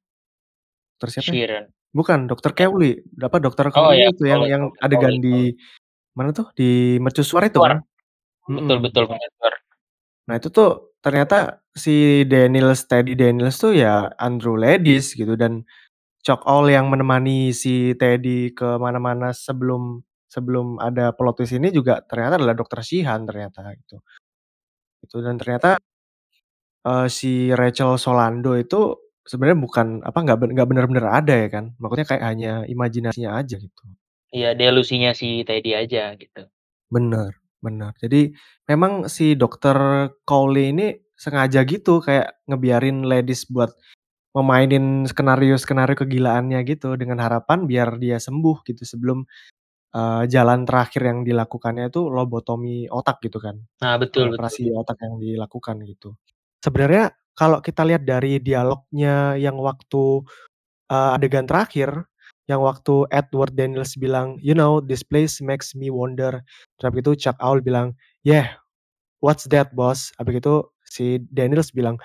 Dokter 1.01 1.10
siapa 1.20 1.32
ya? 1.38 1.42
Sheeran. 1.42 1.74
Bukan 1.98 2.20
dokter 2.32 2.51
Cowley, 2.58 3.01
apa 3.24 3.38
dokter 3.42 3.68
Oh 3.72 3.92
Cowley 3.92 3.98
ya, 3.98 4.08
itu 4.10 4.24
yang 4.30 4.44
Cowley 4.44 4.50
yang 4.50 4.63
Cowley 4.63 4.80
adegan 4.86 5.15
Cowley 5.18 5.20
Cowley. 5.30 5.53
di 5.53 5.56
mana 6.18 6.32
tuh, 6.36 6.48
di 6.58 6.98
mercusuar 7.01 7.44
itu 7.50 7.60
Mercusuar. 7.60 7.72
kan? 7.72 7.80
Betul 8.56 8.77
Mhm. 8.77 8.86
betul, 8.86 9.03
mercusuar. 9.12 9.53
Nah 10.27 10.36
itu 10.39 10.48
tuh 10.53 10.96
ternyata 11.03 11.62
si 11.74 12.24
Daniels 12.30 12.86
Teddy 12.86 13.18
Daniels 13.18 13.58
tuh 13.58 13.74
ya 13.74 14.10
Andrew 14.22 14.56
Laddis 14.58 15.18
gitu 15.18 15.34
dan 15.34 15.65
Choke 16.24 16.46
All 16.48 16.70
yang 16.72 16.88
menemani 16.94 17.51
si 17.56 17.94
Teddy 18.00 18.53
ke 18.56 18.77
mana-mana 18.80 19.34
sebelum 19.36 20.01
sebelum 20.30 20.82
ada 20.82 21.13
plot 21.13 21.42
twist 21.42 21.53
ini 21.58 21.70
juga 21.74 22.01
ternyata 22.06 22.42
adalah 22.42 22.56
dokter 22.58 22.82
Sheehan 22.82 23.25
ternyata 23.30 23.74
gitu. 23.77 24.01
Itu 25.03 25.20
dan 25.20 25.36
ternyata 25.38 25.77
eee, 26.88 27.08
si 27.12 27.32
Rachel 27.56 27.96
Solando 28.00 28.56
itu 28.60 28.96
sebenarnya 29.24 29.60
bukan 29.60 29.88
apa, 30.03 30.20
nggak 30.20 30.38
ben 30.39 30.50
nggak 30.56 30.68
bener-bener 30.68 31.06
ada 31.08 31.36
ya 31.39 31.48
kan, 31.48 31.72
maksudnya 31.80 32.08
kayak 32.12 32.24
hanya 32.27 32.51
imajinasinya 32.68 33.39
aja 33.39 33.56
gitu. 33.56 33.84
Iya, 34.36 34.51
delusinya 34.58 35.15
si 35.15 35.46
Teddy 35.48 35.72
aja 35.77 36.12
gitu. 36.20 36.44
Bener 36.92 37.32
bener. 37.63 37.96
Jadi 37.96 38.36
memang 38.68 39.08
si 39.08 39.39
dokter 39.39 40.12
Cowley 40.27 40.75
ini 40.75 40.92
sengaja 41.24 41.63
gitu 41.63 42.03
kayak 42.03 42.36
ngebiarin 42.51 43.08
Laddis 43.08 43.48
buat 43.48 43.72
memainin 44.38 45.06
skenario-skenario 45.10 45.96
kegilaannya 46.00 46.60
gitu 46.70 46.96
dengan 47.00 47.22
harapan 47.24 47.65
biar 47.70 47.98
dia 48.01 48.18
sembuh 48.22 48.65
gitu 48.68 48.84
sebelum, 48.86 49.25
eee, 49.96 50.24
jalan 50.32 50.65
terakhir 50.68 51.03
yang 51.10 51.20
dilakukannya 51.27 51.89
itu 51.94 52.01
lobotomi 52.10 52.88
otak 52.92 53.20
gitu 53.25 53.39
kan, 53.44 53.58
Nah, 53.82 53.96
betul 54.01 54.34
betul. 54.34 54.38
operasi 54.38 54.63
otak 54.75 54.98
yang 55.06 55.15
dilakukan 55.22 55.77
gitu. 55.88 56.15
Sebenarnya 56.65 57.13
kalau 57.38 57.60
kita 57.63 57.84
lihat 57.88 58.03
dari 58.08 58.39
dialognya 58.44 59.36
yang 59.39 59.58
waktu, 59.62 60.24
eee, 60.92 61.10
adegan 61.18 61.46
terakhir, 61.50 61.92
yang 62.50 62.62
waktu 62.65 63.08
Edward 63.13 63.53
Daniels 63.56 63.96
bilang, 64.00 64.38
"You 64.44 64.53
know 64.58 64.80
this 64.84 65.03
place 65.06 65.39
makes 65.44 65.74
me 65.77 65.89
wonder." 65.94 66.44
Terus 66.80 66.86
habis 66.92 67.01
itu 67.06 67.13
Chuck 67.27 67.38
Owl 67.44 67.62
bilang, 67.63 67.96
"Yeah, 68.27 68.60
what's 69.24 69.48
that 69.53 69.74
boss?" 69.77 70.12
Habis 70.22 70.42
itu 70.44 70.56
si 70.94 71.18
Daniels 71.34 71.74
bilang, 71.74 71.98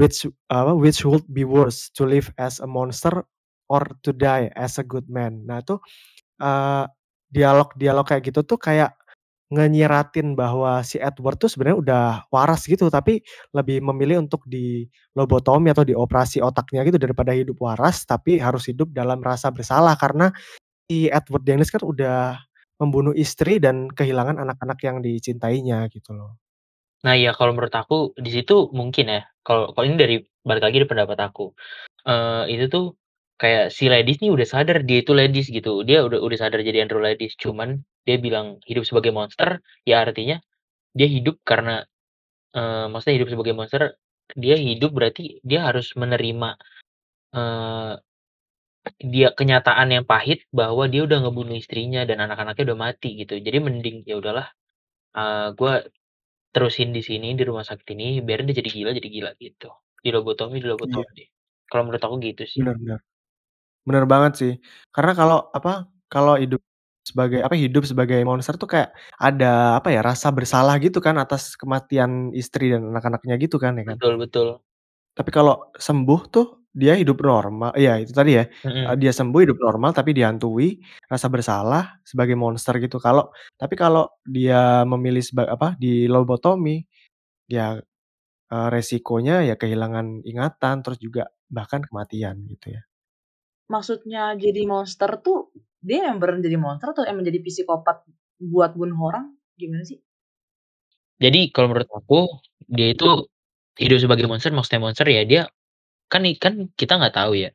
"Which 0.00 0.24
apa, 0.52 0.72
which 0.76 1.04
would 1.06 1.26
be 1.30 1.44
worse, 1.46 1.92
to 2.00 2.04
live 2.08 2.32
as 2.40 2.58
a 2.62 2.68
monster 2.70 3.24
or 3.70 3.84
to 4.06 4.10
die 4.16 4.50
as 4.58 4.80
a 4.80 4.84
good 4.86 5.06
man." 5.12 5.44
Nah 5.48 5.60
itu, 5.64 5.76
eee, 6.42 6.84
dialog-dialog 7.34 8.06
kayak 8.08 8.24
gitu 8.32 8.42
tuh 8.46 8.58
kayak 8.60 8.94
ngenyiratin 9.52 10.34
bahwa 10.38 10.80
si 10.86 10.96
Edward 11.02 11.36
tuh 11.40 11.48
sebenarnya 11.52 11.78
udah 11.80 12.04
waras 12.34 12.64
gitu, 12.68 12.88
tapi 12.90 13.20
lebih 13.54 13.84
memilih 13.84 14.24
untuk 14.24 14.42
dilobotomi 14.48 15.70
atau 15.74 15.84
dioperasi 15.86 16.40
otaknya 16.42 16.82
gitu 16.88 16.98
daripada 17.00 17.32
hidup 17.36 17.56
waras, 17.62 18.04
tapi 18.08 18.40
harus 18.40 18.66
hidup 18.70 18.90
dalam 18.96 19.20
rasa 19.22 19.50
bersalah 19.54 19.94
karena 20.00 20.32
si 20.90 21.08
Edward 21.12 21.44
Daniels 21.46 21.72
kan 21.74 21.82
udah 21.86 22.38
membunuh 22.82 23.14
istri 23.16 23.58
dan 23.62 23.88
kehilangan 23.92 24.38
anak-anak 24.42 24.78
yang 24.84 24.98
dicintainya 25.04 25.86
gitu 25.92 26.12
loh. 26.16 26.38
Nah 27.04 27.14
iya 27.18 27.30
kalau 27.34 27.50
menurut 27.54 27.74
aku 27.74 28.14
di 28.14 28.30
situ 28.30 28.70
mungkin 28.70 29.04
ya, 29.10 29.20
kalau 29.42 29.74
kalau 29.74 29.84
ini 29.90 29.98
dari 29.98 30.16
balik 30.46 30.62
lagi 30.62 30.76
dari 30.78 30.90
pendapat 30.90 31.18
aku, 31.18 31.42
eee, 32.10 32.42
itu 32.54 32.64
tuh 32.74 32.84
kayak 33.40 33.70
si 33.74 33.86
Laddis 33.90 34.18
nih 34.22 34.30
udah 34.34 34.46
sadar 34.46 34.78
dia 34.86 34.98
itu 35.02 35.12
Laddis 35.14 35.46
gitu, 35.50 35.86
dia 35.88 36.02
udah 36.06 36.18
udah 36.22 36.38
sadar 36.42 36.60
jadi 36.66 36.84
Andrew 36.86 37.00
Laddis, 37.02 37.34
cuman 37.38 37.80
dia 38.06 38.18
bilang 38.18 38.58
hidup 38.66 38.84
sebagai 38.86 39.10
monster, 39.14 39.62
ya 39.88 40.02
artinya 40.06 40.42
dia 40.98 41.08
hidup 41.10 41.38
karena, 41.46 41.86
eee, 42.56 42.86
maksudnya 42.92 43.16
hidup 43.22 43.30
sebagai 43.34 43.54
monster, 43.58 43.82
dia 44.38 44.56
hidup 44.60 44.90
berarti 44.96 45.40
dia 45.46 45.60
harus 45.68 45.94
menerima, 45.98 46.50
eee, 47.36 47.92
dia 49.02 49.28
kenyataan 49.36 49.88
yang 49.94 50.04
pahit 50.08 50.44
bahwa 50.54 50.86
dia 50.92 51.04
udah 51.08 51.18
ngebunuh 51.26 51.56
istrinya 51.60 52.02
dan 52.08 52.18
anak-anaknya 52.24 52.64
udah 52.74 52.78
mati 52.90 53.10
gitu. 53.22 53.38
Jadi 53.40 53.58
mending 53.62 53.96
ya 54.08 54.16
udahlah, 54.20 54.48
eee, 55.16 55.48
gua 55.58 55.82
terusin 56.54 56.90
di 56.96 57.02
sini, 57.04 57.34
di 57.38 57.42
rumah 57.48 57.64
sakit 57.64 57.86
ini, 57.96 58.20
biarin 58.26 58.46
dia 58.48 58.56
jadi 58.60 58.70
gila 58.72 58.90
jadi 58.98 59.08
gila 59.10 59.30
gitu. 59.40 59.68
Dilobotomi 60.04 60.56
Iya. 60.60 60.64
dilobotomi. 60.68 61.24
Kalau 61.70 61.82
menurut 61.88 62.02
aku 62.04 62.16
gitu 62.22 62.42
sih. 62.48 62.60
Bener 62.62 62.76
bener. 62.80 62.98
Bener 63.88 64.04
banget 64.08 64.32
sih. 64.40 64.52
Karena 64.94 65.12
kalau 65.18 65.38
apa, 65.56 65.88
kalau 66.12 66.34
hidup 66.38 66.60
sebagai 67.02 67.42
apa, 67.42 67.54
hidup 67.58 67.82
sebagai 67.88 68.20
monster 68.22 68.54
tuh 68.60 68.68
kayak 68.70 68.90
ada 69.18 69.80
apa 69.82 69.90
ya, 69.90 70.00
rasa 70.06 70.30
bersalah 70.30 70.78
gitu 70.78 71.02
kan 71.02 71.18
atas 71.18 71.58
kematian 71.58 72.30
istri 72.36 72.70
dan 72.74 72.86
anak-anaknya 72.94 73.34
gitu 73.42 73.56
kan, 73.58 73.74
ya 73.80 73.84
kan. 73.90 73.96
Betul 73.98 74.14
betul. 74.22 74.48
Tapi 75.18 75.30
kalau 75.34 75.70
sembuh 75.76 76.20
tuh 76.30 76.46
dia 76.76 76.94
hidup 76.98 77.20
normal 77.24 77.72
iya 77.76 78.00
itu 78.02 78.12
tadi 78.16 78.36
ya, 78.40 78.44
eee, 78.48 78.94
Mhm. 78.94 79.00
dia 79.02 79.12
sembuh 79.14 79.40
hidup 79.44 79.58
normal 79.60 79.92
tapi 79.96 80.10
dihantui 80.16 80.80
rasa 81.12 81.28
bersalah 81.32 82.00
sebagai 82.04 82.34
monster 82.38 82.76
gitu. 82.82 82.96
Kalau 83.00 83.30
tapi 83.60 83.74
kalau 83.78 84.08
dia 84.24 84.82
memilih 84.88 85.22
seba 85.24 85.44
apa, 85.52 85.76
dilobotomi, 85.80 86.80
ya, 87.50 87.78
eee, 88.52 88.68
resikonya 88.74 89.44
ya 89.48 89.54
kehilangan 89.60 90.22
ingatan, 90.26 90.76
terus 90.84 90.98
juga 91.02 91.28
bahkan 91.50 91.82
kematian 91.86 92.44
gitu 92.50 92.76
ya. 92.78 92.82
Maksudnya 93.70 94.34
jadi 94.34 94.66
monster 94.66 95.10
tuh, 95.22 95.54
dia 95.82 96.10
yang 96.10 96.18
beneran 96.18 96.42
jadi 96.42 96.58
monster 96.58 96.90
atau 96.90 97.04
emang 97.06 97.22
jadi 97.26 97.38
psikopat 97.42 98.02
buat 98.42 98.74
bunuh 98.74 98.98
orang? 98.98 99.24
Gimana 99.54 99.86
sih? 99.86 100.02
Jadi 101.20 101.52
kalau 101.52 101.74
menurut 101.74 101.90
aku, 101.92 102.20
dia 102.72 102.94
itu 102.96 103.28
hidup 103.80 103.98
sebagai 104.00 104.24
monster, 104.30 104.52
maksudnya 104.54 104.80
monster 104.84 105.06
ya 105.08 105.22
dia 105.28 105.42
kan 106.12 106.22
kan 106.36 106.54
kita 106.76 107.00
nggak 107.00 107.14
tahu 107.16 107.32
ya, 107.40 107.50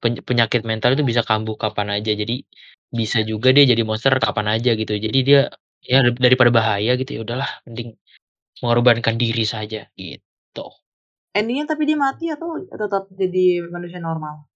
peny 0.00 0.24
penyakit 0.24 0.64
mental 0.64 0.96
itu 0.96 1.04
bisa 1.04 1.20
kambuh 1.20 1.56
kapan 1.60 2.00
aja. 2.00 2.12
Jadi 2.16 2.42
bisa 2.88 3.20
juga 3.20 3.52
dia 3.52 3.68
jadi 3.68 3.84
monster 3.84 4.16
kapan 4.16 4.56
aja 4.56 4.72
gitu. 4.72 4.96
Jadi 4.96 5.18
dia 5.28 5.40
ya 5.84 6.00
dar 6.02 6.16
daripada 6.16 6.50
bahaya 6.50 6.96
gitu, 6.96 7.10
ya 7.16 7.20
udahlah 7.26 7.50
mending 7.68 7.92
mengorbankan 8.64 9.14
diri 9.20 9.44
saja 9.44 9.86
gitu. 9.94 10.66
Ending-nya 11.36 11.68
tapi 11.68 11.86
dia 11.86 11.94
mati 12.00 12.32
atau 12.32 12.58
tetap 12.66 13.06
jadi 13.14 13.68
manusia 13.68 14.00
normal? 14.00 14.48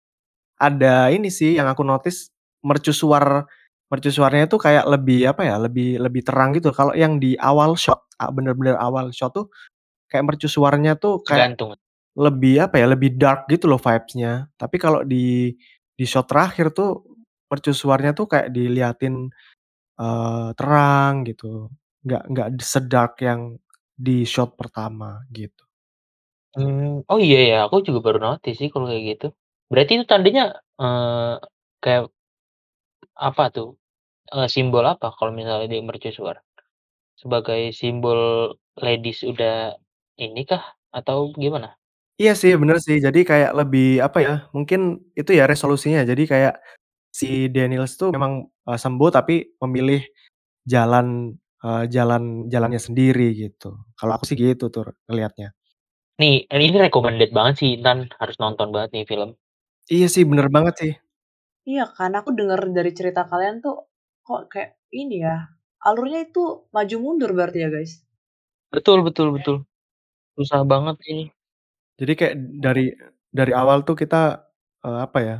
Ada 0.58 1.12
ini 1.12 1.28
sih 1.30 1.54
yang 1.58 1.68
aku 1.68 1.84
notice, 1.86 2.32
mercusuar 2.64 3.46
mercusuarnya 3.92 4.48
itu 4.48 4.56
kayak 4.56 4.88
lebih 4.88 5.28
apa 5.28 5.44
ya, 5.44 5.60
lebih 5.60 6.00
lebih 6.00 6.22
terang 6.24 6.56
gitu. 6.56 6.72
Kalau 6.72 6.96
yang 6.96 7.20
di 7.20 7.36
awal 7.36 7.76
shot, 7.76 8.02
bener-bener 8.32 8.74
awal 8.80 9.12
shot 9.12 9.36
tuh 9.36 9.52
kayak 10.08 10.24
mercusuarnya 10.32 10.96
tuh 10.96 11.20
kayak 11.22 11.54
Tergantung. 11.54 11.76
Lebih 12.16 12.54
apa 12.68 12.76
ya, 12.82 12.86
lebih 12.92 13.16
dark 13.20 13.48
gitu 13.52 13.66
loh 13.70 13.80
vibes-nya. 13.80 14.48
Tapi 14.60 14.76
kalau 14.80 15.02
di 15.06 15.52
di 15.96 16.04
shot 16.08 16.28
terakhir 16.30 16.72
tuh 16.76 17.04
mercusuarnya 17.52 18.12
tuh 18.16 18.26
kayak 18.32 18.48
diliatin, 18.54 19.30
eee, 20.00 20.48
terang 20.58 21.24
gitu, 21.28 21.70
nggak 22.06 22.22
nggak 22.32 22.48
se-dark 22.62 23.14
yang 23.24 23.56
di 23.96 24.24
shot 24.28 24.56
pertama 24.60 25.22
gitu. 25.34 25.64
Mmm, 26.56 27.08
oh 27.08 27.18
iya 27.24 27.38
ya, 27.50 27.56
aku 27.66 27.76
juga 27.88 28.00
baru 28.06 28.18
notice 28.26 28.56
sih 28.60 28.68
kalau 28.72 28.86
kayak 28.90 29.04
gitu. 29.16 29.26
Berarti 29.72 29.92
itu 29.96 30.04
tandanya, 30.12 30.42
eee, 30.80 31.34
kayak 31.84 32.02
apa 33.28 33.44
tuh, 33.54 33.68
eee, 34.34 34.48
simbol 34.54 34.84
apa 34.88 35.08
kalau 35.18 35.32
misalnya 35.36 35.66
dia 35.72 35.82
mercusuar? 35.84 36.36
Sebagai 37.20 37.72
simbol 37.76 38.20
Laddis 38.80 39.22
udah 39.26 39.76
ini 40.20 40.42
kah 40.50 40.64
atau 40.94 41.32
gimana? 41.36 41.76
Iya 42.20 42.32
sih, 42.36 42.52
bener 42.60 42.76
sih. 42.84 42.96
Jadi 43.00 43.24
kayak 43.24 43.50
lebih 43.56 44.04
apa 44.04 44.18
ya, 44.20 44.34
mungkin 44.52 45.00
itu 45.16 45.30
ya 45.32 45.44
resolusinya. 45.48 46.04
Jadi 46.04 46.22
kayak 46.28 46.60
si 47.12 47.48
Daniels 47.52 47.96
tuh 48.00 48.12
memang, 48.16 48.48
eee, 48.68 48.78
sembuh 48.80 49.08
tapi 49.12 49.34
memilih 49.64 50.00
jalan, 50.68 51.32
eee, 51.64 51.84
jalan 51.94 52.48
jalannya 52.52 52.80
sendiri 52.82 53.32
gitu. 53.36 53.76
Kalau 53.98 54.12
aku 54.18 54.24
sih 54.30 54.36
gitu 54.40 54.68
tuh 54.74 54.92
ngelihatnya. 55.08 55.52
Nih, 56.22 56.46
ini 56.50 56.78
recommended 56.78 57.30
banget 57.36 57.54
sih, 57.62 57.70
Intan 57.80 58.08
harus 58.20 58.36
nonton 58.42 58.68
banget 58.74 58.90
nih 58.96 59.04
film. 59.08 59.30
Iya 59.92 60.06
sih, 60.12 60.24
bener 60.28 60.48
banget 60.52 60.74
sih. 60.82 60.92
Iya 61.68 61.84
kan, 61.96 62.12
aku 62.18 62.30
denger 62.38 62.60
dari 62.76 62.90
cerita 62.98 63.22
kalian 63.30 63.56
tuh, 63.64 63.76
kok 64.26 64.40
kayak 64.52 64.70
ini 64.94 65.22
ya, 65.26 65.46
alurnya 65.86 66.20
itu 66.26 66.40
maju 66.74 66.96
mundur 67.04 67.30
berarti 67.36 67.58
ya, 67.64 67.68
guys? 67.74 68.02
Betul 68.74 68.98
betul 69.06 69.28
betul. 69.36 69.56
Susah 70.38 70.62
banget 70.72 70.96
ini. 71.10 71.24
Jadi 72.00 72.12
kayak 72.18 72.34
dari 72.64 72.82
dari 73.32 73.52
awal 73.52 73.84
tuh 73.88 73.96
kita, 74.02 74.16
eee, 74.84 74.98
apa 75.06 75.18
ya 75.28 75.36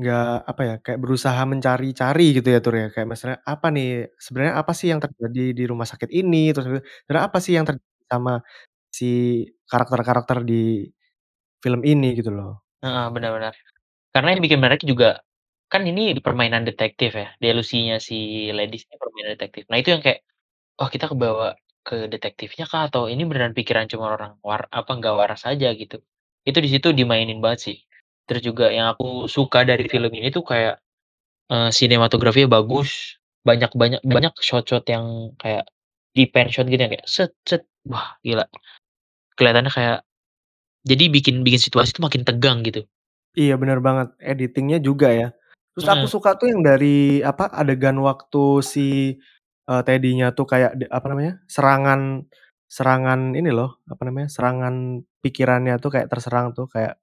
nggak, 0.00 0.24
apa 0.50 0.62
ya, 0.68 0.74
kayak 0.84 1.00
berusaha 1.04 1.42
mencari-cari 1.52 2.24
gitu 2.36 2.48
ya, 2.54 2.58
Tur, 2.64 2.74
ya. 2.80 2.86
Kayak 2.94 3.08
misalnya, 3.12 3.38
apa 3.52 3.66
nih, 3.76 3.86
sebenarnya 4.24 4.54
apa 4.62 4.72
sih 4.78 4.88
yang 4.92 5.00
terjadi 5.04 5.42
di 5.58 5.64
rumah 5.70 5.84
sakit 5.92 6.10
ini, 6.18 6.38
terus 6.56 6.66
sebenarnya 7.06 7.26
apa 7.30 7.38
sih 7.44 7.52
yang 7.58 7.66
terjadi 7.68 8.04
sama 8.12 8.32
si 8.98 9.06
karakter-karakter 9.70 10.38
di 10.50 10.54
film 11.64 11.82
ini, 11.86 12.06
gitu 12.20 12.30
loh. 12.36 12.62
Heeh, 12.84 13.06
benar 13.14 13.30
benar. 13.36 13.54
Karena 14.14 14.28
yang 14.34 14.42
bikin 14.46 14.58
menarik 14.62 14.82
juga, 14.86 15.22
kan 15.72 15.82
ini 15.90 16.16
permainan 16.26 16.62
detektif 16.68 17.12
ya, 17.16 17.28
delusinya 17.44 17.96
si 18.02 18.48
Ladies 18.56 18.84
ini 18.88 18.96
permainan 19.02 19.30
detektif. 19.38 19.64
Nah, 19.70 19.78
itu 19.82 19.90
yang 19.94 20.02
kayak, 20.06 20.20
oh 20.82 20.88
kita 20.92 21.06
kebawa 21.12 21.56
ke 21.86 22.06
detektifnya 22.10 22.64
kah, 22.70 22.88
atau 22.90 23.06
ini 23.10 23.22
beneran 23.26 23.52
pikiran 23.54 23.86
cuma 23.90 24.14
orang 24.14 24.38
war 24.46 24.66
apa, 24.70 24.90
nggak 24.98 25.14
waras 25.18 25.42
aja 25.46 25.70
gitu. 25.76 26.00
Itu 26.46 26.58
di 26.62 26.70
situ 26.72 26.90
dimainin 26.94 27.38
banget 27.44 27.60
sih. 27.72 27.76
Terus 28.26 28.42
juga 28.46 28.70
yang 28.72 28.90
aku 28.94 29.26
suka 29.30 29.66
dari 29.66 29.86
film 29.90 30.10
ini 30.14 30.30
tuh 30.34 30.46
kayak, 30.46 30.78
eee, 31.52 31.70
sinematografinya 31.74 32.48
bagus, 32.62 33.18
banyak 33.46 33.72
banyak 33.74 34.00
banyak 34.06 34.34
shot-shot 34.42 34.86
yang 34.90 35.34
kayak 35.42 35.66
di-pan 36.16 36.48
shot 36.52 36.66
gitu 36.70 36.80
yang 36.82 36.92
kayak, 36.94 37.06
wah 37.88 38.14
gila. 38.22 38.46
Kelihatannya 39.38 39.72
kayak 39.72 39.98
jadi 40.86 41.04
bikin 41.12 41.42
bikin 41.46 41.60
situasi 41.62 41.94
itu 41.94 42.02
makin 42.02 42.22
tegang 42.26 42.62
gitu. 42.66 42.86
Iya, 43.38 43.56
bener 43.56 43.80
banget, 43.80 44.12
editing-nya 44.20 44.78
juga 44.82 45.08
ya. 45.14 45.28
Terus 45.72 45.88
aku 45.88 46.06
suka 46.10 46.36
tuh 46.36 46.52
yang 46.52 46.60
dari, 46.60 47.24
apa, 47.24 47.48
adegan 47.48 47.96
waktu 48.04 48.60
si, 48.60 49.16
eee, 49.70 49.82
Teddy-nya 49.86 50.26
tuh 50.36 50.46
kayak 50.48 50.72
de 50.80 50.86
apa 50.90 51.06
namanya, 51.12 51.32
serangan 51.50 52.26
serangan 52.70 53.36
ini 53.38 53.50
loh, 53.54 53.78
apa 53.90 54.02
namanya, 54.08 54.28
serangan 54.32 55.04
pikirannya 55.24 55.76
tuh 55.82 55.90
kayak 55.94 56.08
terserang 56.12 56.52
tuh, 56.56 56.66
kayak 56.72 56.96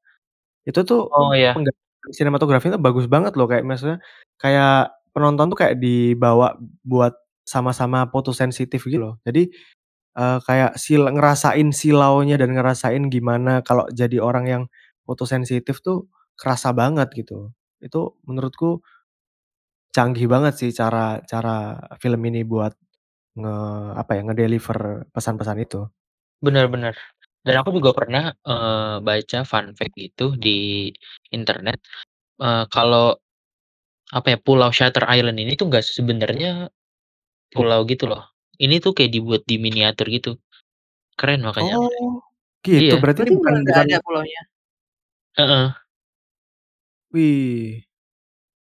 itu 0.68 0.82
tuh 0.88 1.14
Oh, 1.14 1.34
iya. 1.36 1.54
pengga 1.56 1.72
sinematografinya 2.16 2.78
bagus 2.82 3.08
banget 3.12 3.34
loh, 3.40 3.48
kayak 3.52 3.64
maksudnya 3.68 4.00
kayak 4.42 4.94
penonton 5.16 5.48
tuh 5.54 5.58
kayak 5.62 5.76
dibawa 5.82 6.56
buat 6.86 7.14
sama-sama 7.48 8.08
fotosensitif 8.14 8.82
gitu 8.88 9.00
loh. 9.02 9.16
Jadi, 9.28 9.50
eee, 10.18 10.38
kayak 10.48 10.76
sil 10.82 11.04
ngerasain 11.10 11.70
silaunya 11.76 12.36
dan 12.42 12.54
ngerasain 12.58 13.04
gimana 13.14 13.62
kalau 13.66 13.86
jadi 13.94 14.20
orang 14.24 14.46
yang 14.50 14.64
fotosensitif 15.08 15.82
tuh 15.86 16.08
kerasa 16.40 16.72
banget 16.76 17.10
gitu. 17.18 17.52
Itu 17.84 18.18
menurutku 18.30 18.82
canggih 19.96 20.28
banget 20.34 20.54
sih 20.62 20.72
cara 20.80 21.22
cara 21.32 21.50
film 22.02 22.22
ini 22.30 22.42
buat 22.46 22.74
nge 23.40 23.54
apa 24.02 24.12
ya, 24.18 24.22
ngedeliver 24.28 24.80
pesan-pesan 25.16 25.60
itu. 25.66 25.80
Bener 26.46 26.66
bener. 26.72 26.96
Dan 27.44 27.56
aku 27.60 27.70
juga 27.80 27.92
pernah, 27.96 28.32
eee, 28.48 28.96
baca 29.04 29.40
fun 29.48 29.76
fact 29.76 29.94
gitu 30.00 30.36
di 30.40 30.88
internet, 31.36 31.80
eee, 32.42 32.66
kalau, 32.74 33.16
apa 34.16 34.28
ya, 34.36 34.38
pulau 34.42 34.70
Shutter 34.76 35.06
Island 35.10 35.38
ini 35.44 35.54
tuh 35.60 35.68
nggak 35.72 35.86
sebenarnya 35.86 36.70
pulau 37.54 37.82
gitu 37.92 38.06
loh. 38.12 38.24
Ini 38.62 38.76
tuh 38.84 38.94
kayak 38.98 39.12
dibuat 39.16 39.44
di 39.50 39.56
miniatur 39.62 40.08
gitu. 40.14 40.30
Keren 41.20 41.42
makanya. 41.48 41.76
Oh, 41.78 42.22
gitu, 42.66 42.96
Iya. 42.98 43.02
berarti 43.02 43.22
ini 43.26 43.32
Berarti 43.32 43.36
bukan 43.40 43.54
beneran 43.56 43.64
nggak 43.66 43.78
bukan 43.78 43.88
ada 43.90 43.98
pulaunya? 44.06 44.42
Heeh. 45.40 45.66
Wih. 47.14 47.84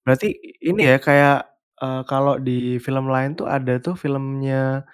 Berarti 0.06 0.28
ini 0.60 0.82
ya, 0.84 0.96
kayak, 1.00 1.36
eee, 1.80 2.00
kalau 2.04 2.36
di 2.36 2.76
film 2.76 3.08
lain 3.08 3.32
tuh 3.40 3.48
ada 3.48 3.72
tuh 3.80 3.96
filmnya 3.96 4.84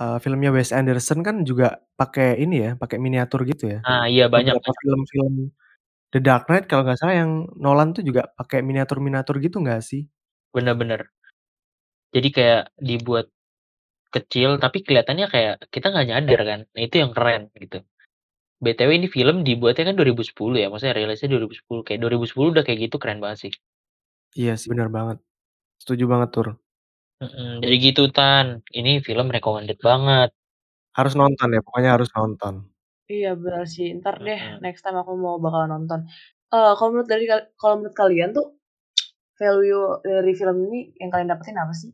eee, 0.00 0.18
filmnya 0.24 0.50
Wes 0.50 0.74
Anderson 0.74 1.22
kan 1.22 1.36
juga 1.46 1.78
pakai 1.94 2.42
ini 2.42 2.54
ya, 2.66 2.70
pakai 2.74 2.98
miniatur 2.98 3.46
gitu 3.46 3.64
ya. 3.74 3.78
Nah, 3.82 4.02
iya 4.12 4.24
banyak 4.34 4.56
Beberapa 4.56 4.64
banyak. 4.64 4.76
film-film 4.82 5.34
The 6.14 6.20
Dark 6.22 6.44
Knight 6.48 6.66
kalau 6.70 6.82
nggak 6.86 6.98
salah 7.00 7.16
yang 7.22 7.32
Nolan 7.60 7.90
tuh 7.96 8.02
juga 8.08 8.22
pakai 8.38 8.60
miniatur-miniatur 8.66 9.36
gitu 9.44 9.58
nggak 9.64 9.82
sih? 9.84 10.08
Bener 10.54 10.74
bener. 10.78 11.00
Jadi 12.12 12.28
kayak 12.36 12.62
dibuat 12.78 13.26
kecil, 14.14 14.58
tapi 14.62 14.82
kelihatannya 14.86 15.26
kayak 15.30 15.54
kita 15.74 15.86
nggak 15.92 16.06
nyadar 16.10 16.40
kan. 16.50 16.60
Nah, 16.74 16.82
itu 16.86 16.96
yang 17.02 17.12
keren 17.16 17.42
gitu. 17.58 17.78
BTW 18.64 18.90
ini 18.98 19.08
film 19.12 19.36
dibuatnya 19.46 19.92
kan 19.92 19.96
2010 20.00 20.56
ya, 20.62 20.68
maksudnya 20.72 20.96
rilisnya 20.98 21.28
2010, 21.32 21.82
kayak 21.86 22.00
2010 22.02 22.50
udah 22.56 22.64
kayak 22.66 22.80
gitu 22.90 22.96
keren 23.02 23.20
banget 23.24 23.38
sih. 23.50 23.54
Iya 24.38 24.50
sih, 24.58 24.66
bener 24.72 24.88
banget. 24.96 25.16
Setuju 25.82 26.04
banget, 26.12 26.30
Tur. 26.34 26.48
Mhm, 27.22 27.62
jadi 27.64 27.76
gitu, 27.86 28.02
Tan. 28.16 28.46
Ini 28.78 28.90
film 29.06 29.26
recommended 29.34 29.78
banget. 29.88 30.30
Harus 30.98 31.14
nonton 31.20 31.48
ya, 31.56 31.60
pokoknya 31.66 31.90
harus 31.96 32.10
nonton. 32.18 32.54
Iya, 33.10 33.30
bener 33.42 33.64
sih. 33.74 33.86
Entar 33.94 34.16
deh 34.26 34.40
Mhm. 34.40 34.60
next 34.64 34.82
time 34.84 34.98
aku 35.02 35.12
mau 35.18 35.36
bakalan 35.44 35.70
nonton. 35.76 36.00
Eee, 36.54 36.72
kalau 36.78 36.90
menurut 36.94 37.10
dari 37.10 37.24
kal 37.30 37.40
kalau 37.60 37.74
menurut 37.80 37.96
kalian 37.98 38.30
tuh 38.38 38.46
value 39.40 40.00
dari 40.06 40.32
film 40.40 40.56
ini 40.70 40.80
yang 41.02 41.10
kalian 41.14 41.30
dapetin 41.32 41.58
apa 41.60 41.74
sih? 41.76 41.92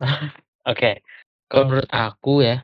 Oke. 0.70 1.02
Kalau 1.50 1.64
menurut 1.70 1.90
aku 1.92 2.42
ya, 2.46 2.56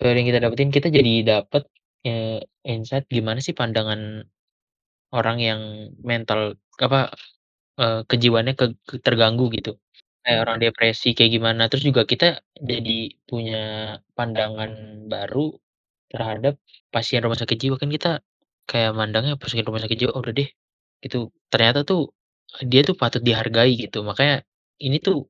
dari 0.00 0.16
yang 0.22 0.28
kita 0.32 0.40
dapetin, 0.44 0.70
kita 0.74 0.88
jadi 0.92 1.12
dapet, 1.26 1.64
eee, 2.06 2.40
insight 2.68 3.06
gimana 3.10 3.40
sih 3.44 3.54
pandangan 3.56 4.24
orang 5.16 5.38
yang 5.42 5.60
mental 6.04 6.56
apa, 6.82 7.12
eee, 7.80 8.00
kejiwaannya 8.10 8.54
ke 8.60 8.66
ke 8.88 8.96
terganggu 9.04 9.46
gitu. 9.56 9.76
Kayak 10.24 10.40
orang 10.48 10.58
depresi 10.64 11.08
kayak 11.16 11.32
gimana, 11.36 11.62
terus 11.72 11.84
juga 11.88 12.02
kita 12.08 12.40
jadi 12.60 12.98
punya 13.28 13.62
pandangan 14.18 14.72
baru 15.12 15.56
terhadap 16.12 16.54
pasien 16.94 17.20
rumah 17.24 17.38
sakit 17.40 17.58
jiwa. 17.60 17.76
Kan 17.82 17.90
kita 17.92 18.20
kayak 18.70 18.92
mandangnya 18.98 19.34
pasien 19.40 19.64
rumah 19.66 19.80
sakit 19.84 19.96
jiwa, 20.00 20.12
"Oh, 20.16 20.22
udah 20.24 20.34
deh," 20.36 20.50
gitu. 21.04 21.30
Ternyata 21.52 21.82
tuh 21.88 22.12
dia 22.66 22.82
tuh 22.86 22.96
patut 22.98 23.22
dihargai 23.24 23.74
gitu. 23.80 24.02
Makanya 24.06 24.44
ini 24.82 24.98
tuh 25.02 25.28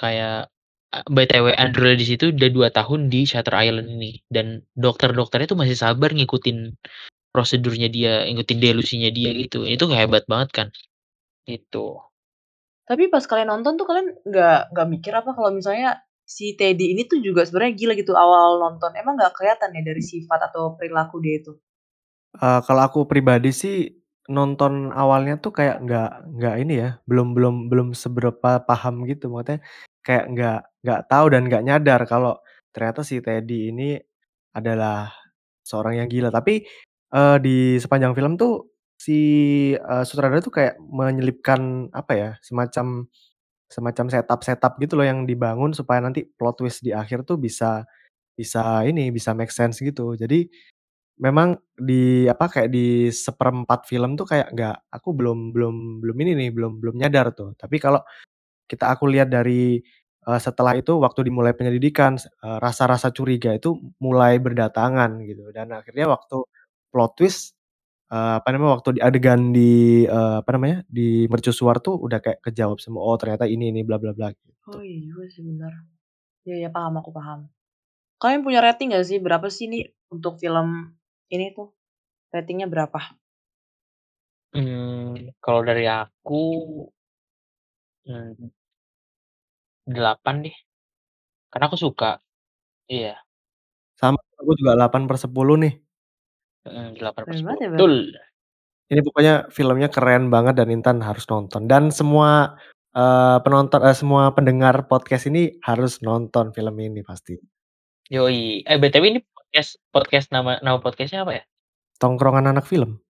kayak 0.00 0.50
a 0.94 1.00
BTW 1.10 1.46
andilnya 1.56 1.96
di 2.00 2.06
situ 2.08 2.24
udah 2.34 2.50
2 2.54 2.68
tahun 2.74 3.08
di 3.12 3.24
Shutter 3.28 3.54
Island 3.58 3.88
ini, 3.98 4.20
dan 4.32 4.62
dokter-dokternya 4.78 5.48
tuh 5.54 5.58
masih 5.60 5.76
sabar 5.78 6.10
ngikutin 6.16 6.74
prosedurnya 7.34 7.88
dia, 7.92 8.24
ngikutin 8.30 8.58
delusinya 8.62 9.10
dia 9.14 9.30
gitu. 9.36 9.64
Itu 9.68 9.86
hebat 9.92 10.24
banget 10.30 10.50
kan, 10.56 10.68
gitu. 11.48 12.02
Tapi 12.90 13.10
pas 13.12 13.24
kalian 13.26 13.50
nonton 13.52 13.74
tuh 13.80 13.86
kalian 13.88 14.08
nggak 14.28 14.58
nggak 14.74 14.88
mikir 14.94 15.12
apa 15.16 15.30
kalau 15.36 15.50
misalnya 15.54 16.02
si 16.26 16.54
Teddy 16.58 16.94
ini 16.94 17.02
tuh 17.10 17.18
juga 17.22 17.42
sebenarnya 17.46 17.74
gila 17.80 17.94
gitu 17.98 18.12
awal 18.18 18.58
nonton, 18.64 18.92
emang 18.98 19.14
nggak 19.18 19.34
kelihatan 19.38 19.70
ya 19.78 19.82
dari 19.86 20.02
sifat 20.04 20.40
atau 20.52 20.74
perilaku 20.78 21.18
dia 21.24 21.36
itu? 21.42 21.52
Eee, 22.34 22.60
kalau 22.66 22.82
aku 22.88 23.00
pribadi 23.08 23.50
sih 23.54 23.76
nonton 24.26 24.90
awalnya 24.90 25.38
tuh 25.38 25.52
kayak 25.54 25.76
nggak 25.86 26.10
nggak 26.36 26.54
ini 26.66 26.74
ya, 26.82 26.88
belum 27.08 27.32
belum 27.36 27.54
belum 27.70 27.88
seberapa 27.94 28.60
paham 28.66 29.06
gitu, 29.10 29.30
maksudnya 29.32 29.62
kayak 30.06 30.24
nggak 30.34 30.58
nggak 30.82 31.00
tahu 31.10 31.26
dan 31.32 31.42
nggak 31.48 31.62
nyadar 31.66 32.00
kalau 32.10 32.34
ternyata 32.74 33.00
si 33.06 33.22
Teddy 33.22 33.70
ini 33.72 33.96
adalah 34.56 35.10
seorang 35.66 36.02
yang 36.02 36.08
gila. 36.10 36.28
Tapi, 36.34 36.64
eee, 37.14 37.36
di 37.44 37.56
sepanjang 37.82 38.12
film 38.18 38.34
tuh 38.40 38.75
si, 39.06 39.18
eee, 39.78 40.04
sutradara 40.08 40.42
tuh 40.42 40.54
kayak 40.54 40.74
menyelipkan 40.82 41.90
apa 41.94 42.12
ya, 42.18 42.30
semacam 42.42 43.06
semacam 43.70 44.06
setup-setup 44.12 44.78
gitu 44.82 44.94
loh 45.00 45.06
yang 45.08 45.24
dibangun 45.28 45.72
supaya 45.76 46.00
nanti 46.04 46.24
plot 46.26 46.60
twist 46.62 46.82
di 46.86 46.92
akhir 46.94 47.24
tuh 47.28 47.38
bisa 47.40 47.84
bisa 48.38 48.82
ini, 48.88 49.10
bisa 49.14 49.32
make 49.36 49.52
sense 49.54 49.80
gitu. 49.84 50.14
Jadi 50.18 50.46
memang 51.22 51.56
di 51.78 52.26
apa, 52.30 52.46
kayak 52.52 52.70
di 52.74 53.08
seperempat 53.12 53.86
film 53.90 54.14
tuh 54.20 54.26
kayak 54.28 54.52
nggak 54.56 54.76
aku 54.94 55.10
belum 55.16 55.52
belum 55.56 55.76
belum 56.04 56.16
ini 56.26 56.32
nih, 56.46 56.50
belum 56.56 56.78
belum 56.82 56.96
nyadar 57.02 57.32
tuh. 57.36 57.54
Tapi 57.58 57.76
kalau 57.82 58.00
kita 58.70 58.92
aku 58.94 59.06
lihat 59.10 59.30
dari, 59.32 59.80
eee, 60.28 60.40
setelah 60.42 60.74
itu 60.78 60.96
waktu 61.00 61.26
dimulai 61.30 61.54
penyelidikan, 61.58 62.16
eee, 62.20 62.58
rasa-rasa 62.62 63.10
curiga 63.16 63.54
itu 63.56 63.78
mulai 64.02 64.38
berdatangan 64.42 65.20
gitu 65.26 65.50
dan 65.56 65.72
akhirnya 65.76 66.06
waktu 66.12 66.44
plot 66.94 67.12
twist, 67.18 67.55
eee, 68.12 68.32
apa 68.40 68.48
namanya, 68.54 68.72
waktu 68.80 68.90
di 68.98 69.00
adegan 69.04 69.40
di, 69.56 69.70
eee, 70.08 70.36
apa 70.42 70.50
namanya, 70.56 70.78
di 70.90 71.26
mercusuar 71.32 71.76
tuh 71.84 71.96
udah 72.00 72.18
kayak 72.24 72.40
kejawab 72.46 72.78
semua, 72.82 73.02
"Oh 73.06 73.16
ternyata 73.20 73.46
ini 73.50 73.70
ini, 73.74 73.82
bla 73.86 73.98
bla 74.02 74.12
bla," 74.16 74.30
gitu. 74.34 74.52
Oh 74.66 74.82
iya 74.82 74.98
juga 75.06 75.24
sih 75.30 75.42
bener. 75.46 75.72
Iya 76.46 76.54
iya 76.60 76.68
paham 76.76 76.94
aku 77.00 77.10
paham. 77.18 77.40
Kalian 78.22 78.42
punya 78.46 78.60
rating 78.66 78.88
nggak 78.92 79.06
sih? 79.10 79.18
Berapa 79.26 79.48
sih 79.56 79.66
nih 79.72 79.82
untuk 80.14 80.34
film 80.42 80.68
ini 81.34 81.46
tuh, 81.56 81.68
ratingnya 82.34 82.66
berapa? 82.72 83.00
Mmm, 84.54 85.34
kalau 85.42 85.60
dari 85.68 85.84
aku 85.90 86.34
mmm 88.04 88.48
8 89.86 90.34
deh. 90.44 90.56
Karena 91.50 91.66
aku 91.70 91.78
suka. 91.80 92.20
Iya. 92.90 93.22
Sama, 93.98 94.20
aku 94.36 94.52
juga 94.60 94.76
8/10 94.76 95.56
nih. 95.56 95.85
Mhm, 96.66 96.98
per 97.14 97.22
Keren 97.24 97.56
ya 97.62 97.68
betul. 97.70 97.94
Ini 98.86 99.00
pokoknya 99.02 99.34
filmnya 99.50 99.90
keren 99.90 100.30
banget 100.30 100.62
dan 100.62 100.70
Intan 100.70 101.02
harus 101.02 101.26
nonton 101.26 101.66
dan 101.66 101.90
semua, 101.90 102.54
eee, 102.94 103.38
penonton 103.42 103.82
eee, 103.82 103.96
semua 103.98 104.30
pendengar 104.30 104.86
podcast 104.86 105.26
ini 105.26 105.58
harus 105.66 105.98
nonton 106.02 106.54
film 106.54 106.74
ini 106.78 107.02
pasti. 107.02 107.34
Yoi. 108.10 108.62
Eh, 108.62 108.78
BTW 108.78 109.04
ini 109.10 109.20
podcast 109.26 109.82
podcast 109.90 110.26
nama 110.30 110.62
nama 110.62 110.78
podcast-nya 110.78 111.26
apa 111.26 111.32
ya? 111.34 111.42
Tongkrongan 111.98 112.46
Anak 112.50 112.66
Film. 112.70 113.02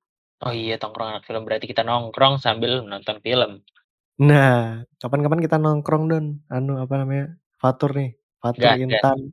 Oh 0.45 0.53
iya 0.53 0.77
tongkrong 0.77 1.16
anak 1.16 1.25
film, 1.25 1.49
berarti 1.49 1.64
kita 1.64 1.81
nongkrong 1.81 2.37
sambil 2.37 2.85
nonton 2.85 3.25
film. 3.25 3.64
Nah, 4.21 4.85
kapan-kapan 5.01 5.40
kita 5.40 5.57
nongkrong 5.57 6.12
Don, 6.12 6.27
anu 6.53 6.77
apa 6.77 7.01
namanya, 7.01 7.40
Fatur 7.57 7.97
nih, 7.97 8.12
Fatur. 8.40 8.77
Intan. 8.77 9.33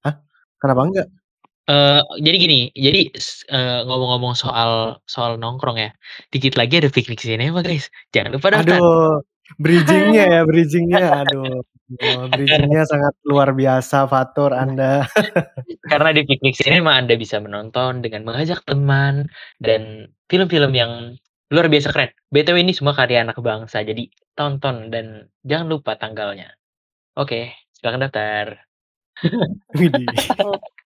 Hah? 0.00 0.24
Kenapa 0.56 0.80
enggak? 0.88 1.08
Eee, 1.70 2.02
jadi 2.18 2.36
gini, 2.40 2.60
jadi 2.74 3.14
s 3.14 3.46
eee, 3.46 3.86
ngomong-ngomong 3.86 4.34
soal 4.34 4.98
soal 5.06 5.38
nongkrong 5.38 5.78
ya, 5.78 5.94
dikit 6.34 6.58
lagi 6.58 6.82
ada 6.82 6.90
piknik 6.90 7.22
sinema 7.22 7.62
guys, 7.62 7.86
jangan 8.10 8.34
lupa 8.34 8.58
daftar. 8.58 8.82
Aduh, 8.82 9.22
bridging-nya 9.62 10.24
ya, 10.26 10.40
bridging-nya, 10.42 10.98
aduh, 11.22 11.62
bridging-nya 12.34 12.82
sangat 12.90 13.14
luar 13.22 13.54
biasa 13.54 14.10
Fatur 14.10 14.50
Anda. 14.50 15.06
Karena 15.94 16.10
di 16.10 16.26
piknik 16.26 16.58
sinema 16.58 16.98
Anda 16.98 17.14
bisa 17.14 17.38
menonton 17.38 18.02
dengan 18.02 18.26
mengajak 18.26 18.66
teman, 18.66 19.30
dan 19.62 20.10
film-film 20.26 20.74
yang 20.74 21.14
luar 21.54 21.70
biasa 21.70 21.94
keren. 21.94 22.10
BTW 22.34 22.66
ini 22.66 22.74
semua 22.74 22.98
karya 22.98 23.22
anak 23.22 23.38
bangsa, 23.38 23.86
jadi 23.86 24.10
tonton 24.34 24.90
dan 24.90 25.30
jangan 25.46 25.70
lupa 25.70 25.94
tanggalnya. 25.94 26.50
Oke, 27.14 27.54
silakan 27.78 28.10
daftar. 28.10 28.58
Widih. 29.78 30.10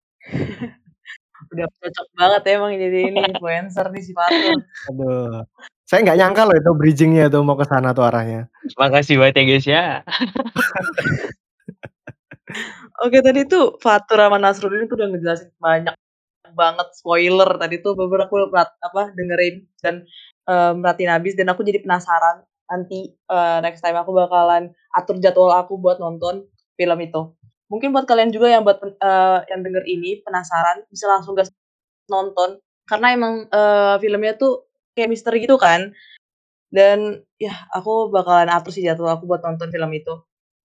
Udah 1.53 1.67
cocok 1.69 2.07
banget 2.17 2.43
ya 2.49 2.53
emang 2.59 2.73
jadi 2.79 2.99
ini 3.13 3.21
influencer 3.35 3.87
nih 3.93 4.03
si 4.05 4.13
Fatur. 4.17 4.57
Aduh, 4.91 5.45
saya 5.89 6.01
nggak 6.07 6.19
nyangka 6.21 6.43
loh 6.49 6.57
itu 6.57 6.71
bridging-nya 6.79 7.25
tuh 7.33 7.43
mau 7.45 7.57
ke 7.59 7.67
sana 7.69 7.93
tuh 7.97 8.05
arahnya. 8.09 8.49
Makasih 8.81 9.17
banget 9.21 9.35
ya 9.41 9.45
guys 9.49 9.67
ya. 9.69 9.85
Oke 13.05 13.19
tadi 13.25 13.49
tuh 13.49 13.79
Fatur 13.83 14.19
sama 14.23 14.39
Nasruddin 14.43 14.87
tuh 14.91 14.97
udah 15.01 15.09
ngejelasin 15.13 15.51
banyak 15.61 15.95
banget 16.55 16.89
spoiler 16.97 17.51
tadi 17.61 17.81
tuh 17.85 17.95
beberapa 17.99 18.29
aku 18.29 18.51
perat 18.53 18.71
apa, 18.85 19.13
dengerin 19.17 19.65
dan, 19.83 19.95
eee, 20.49 20.73
merhatiin 20.79 21.13
habis 21.13 21.35
dan 21.39 21.49
aku 21.53 21.63
jadi 21.67 21.81
penasaran 21.85 22.45
nanti, 22.69 23.13
eee, 23.15 23.59
next 23.65 23.81
time 23.85 23.97
aku 23.99 24.13
bakalan 24.15 24.73
atur 24.95 25.19
jadwal 25.23 25.53
aku 25.57 25.79
buat 25.81 25.99
nonton 26.03 26.47
film 26.79 26.99
itu. 27.03 27.23
Mungkin 27.73 27.97
buat 27.97 28.05
kalian 28.05 28.29
juga 28.29 28.53
yang 28.53 28.63
buat 28.69 28.85
eee, 28.85 29.39
yang 29.49 29.61
denger 29.65 29.85
ini 29.89 30.21
penasaran 30.21 30.85
bisa 30.93 31.09
langsung 31.09 31.33
gas 31.33 31.49
nonton 32.13 32.61
karena 32.85 33.17
emang, 33.17 33.49
eee, 33.49 33.95
filmnya 34.05 34.37
tuh 34.37 34.69
kayak 34.93 35.09
misteri 35.09 35.41
gitu 35.41 35.57
kan, 35.57 35.97
dan 36.69 37.25
yah 37.41 37.57
aku 37.73 38.13
bakalan 38.13 38.53
atur 38.53 38.69
sih 38.77 38.85
jadwal 38.85 39.17
aku 39.17 39.25
buat 39.25 39.41
nonton 39.41 39.73
film 39.73 39.89
itu. 39.97 40.21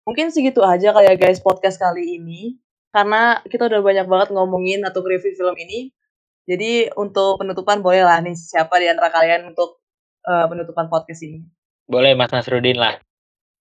Mungkin 0.04 0.28
segitu 0.28 0.60
aja 0.60 0.92
kali 0.92 1.08
ya 1.08 1.16
guys 1.16 1.40
podcast 1.40 1.80
kali 1.80 2.20
ini, 2.20 2.60
karena 2.92 3.40
kita 3.48 3.64
udah 3.70 3.80
banyak 3.80 4.06
banget 4.10 4.28
ngomongin 4.36 4.84
atau 4.84 5.00
nge-review 5.00 5.32
film 5.40 5.56
ini. 5.56 5.88
Jadi 6.44 6.90
untuk 6.98 7.40
penutupan 7.40 7.80
bolehlah 7.80 8.18
nih 8.20 8.34
siapa 8.36 8.76
di 8.82 8.90
antara 8.90 9.08
kalian 9.08 9.48
untuk, 9.54 9.80
eee, 10.28 10.44
penutupan 10.50 10.92
podcast 10.92 11.24
ini. 11.24 11.46
Boleh 11.88 12.12
Mas 12.12 12.28
Nasruddin 12.34 12.76
lah. 12.76 12.98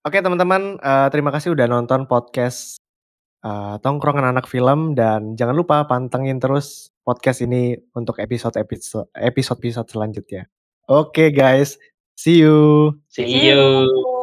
Oke 0.04 0.20
teman-teman, 0.20 0.76
eee, 0.80 1.06
terima 1.14 1.30
kasih 1.32 1.54
udah 1.54 1.70
nonton 1.70 2.04
podcast, 2.04 2.82
eee, 3.44 3.74
Tongkrongan 3.80 4.36
Anak 4.36 4.46
Film 4.46 4.94
dan 4.94 5.34
jangan 5.36 5.56
lupa 5.56 5.84
pantengin 5.88 6.38
terus 6.40 6.92
podcast 7.04 7.40
ini 7.42 7.76
untuk 7.96 8.20
episode-episo 8.20 9.10
episode-episode 9.16 9.88
selanjutnya. 9.88 10.46
Oke 10.90 11.30
guys, 11.32 11.80
see 12.16 12.42
you. 12.44 12.92
See 13.08 13.26
See 13.26 13.50
you. 13.50 14.19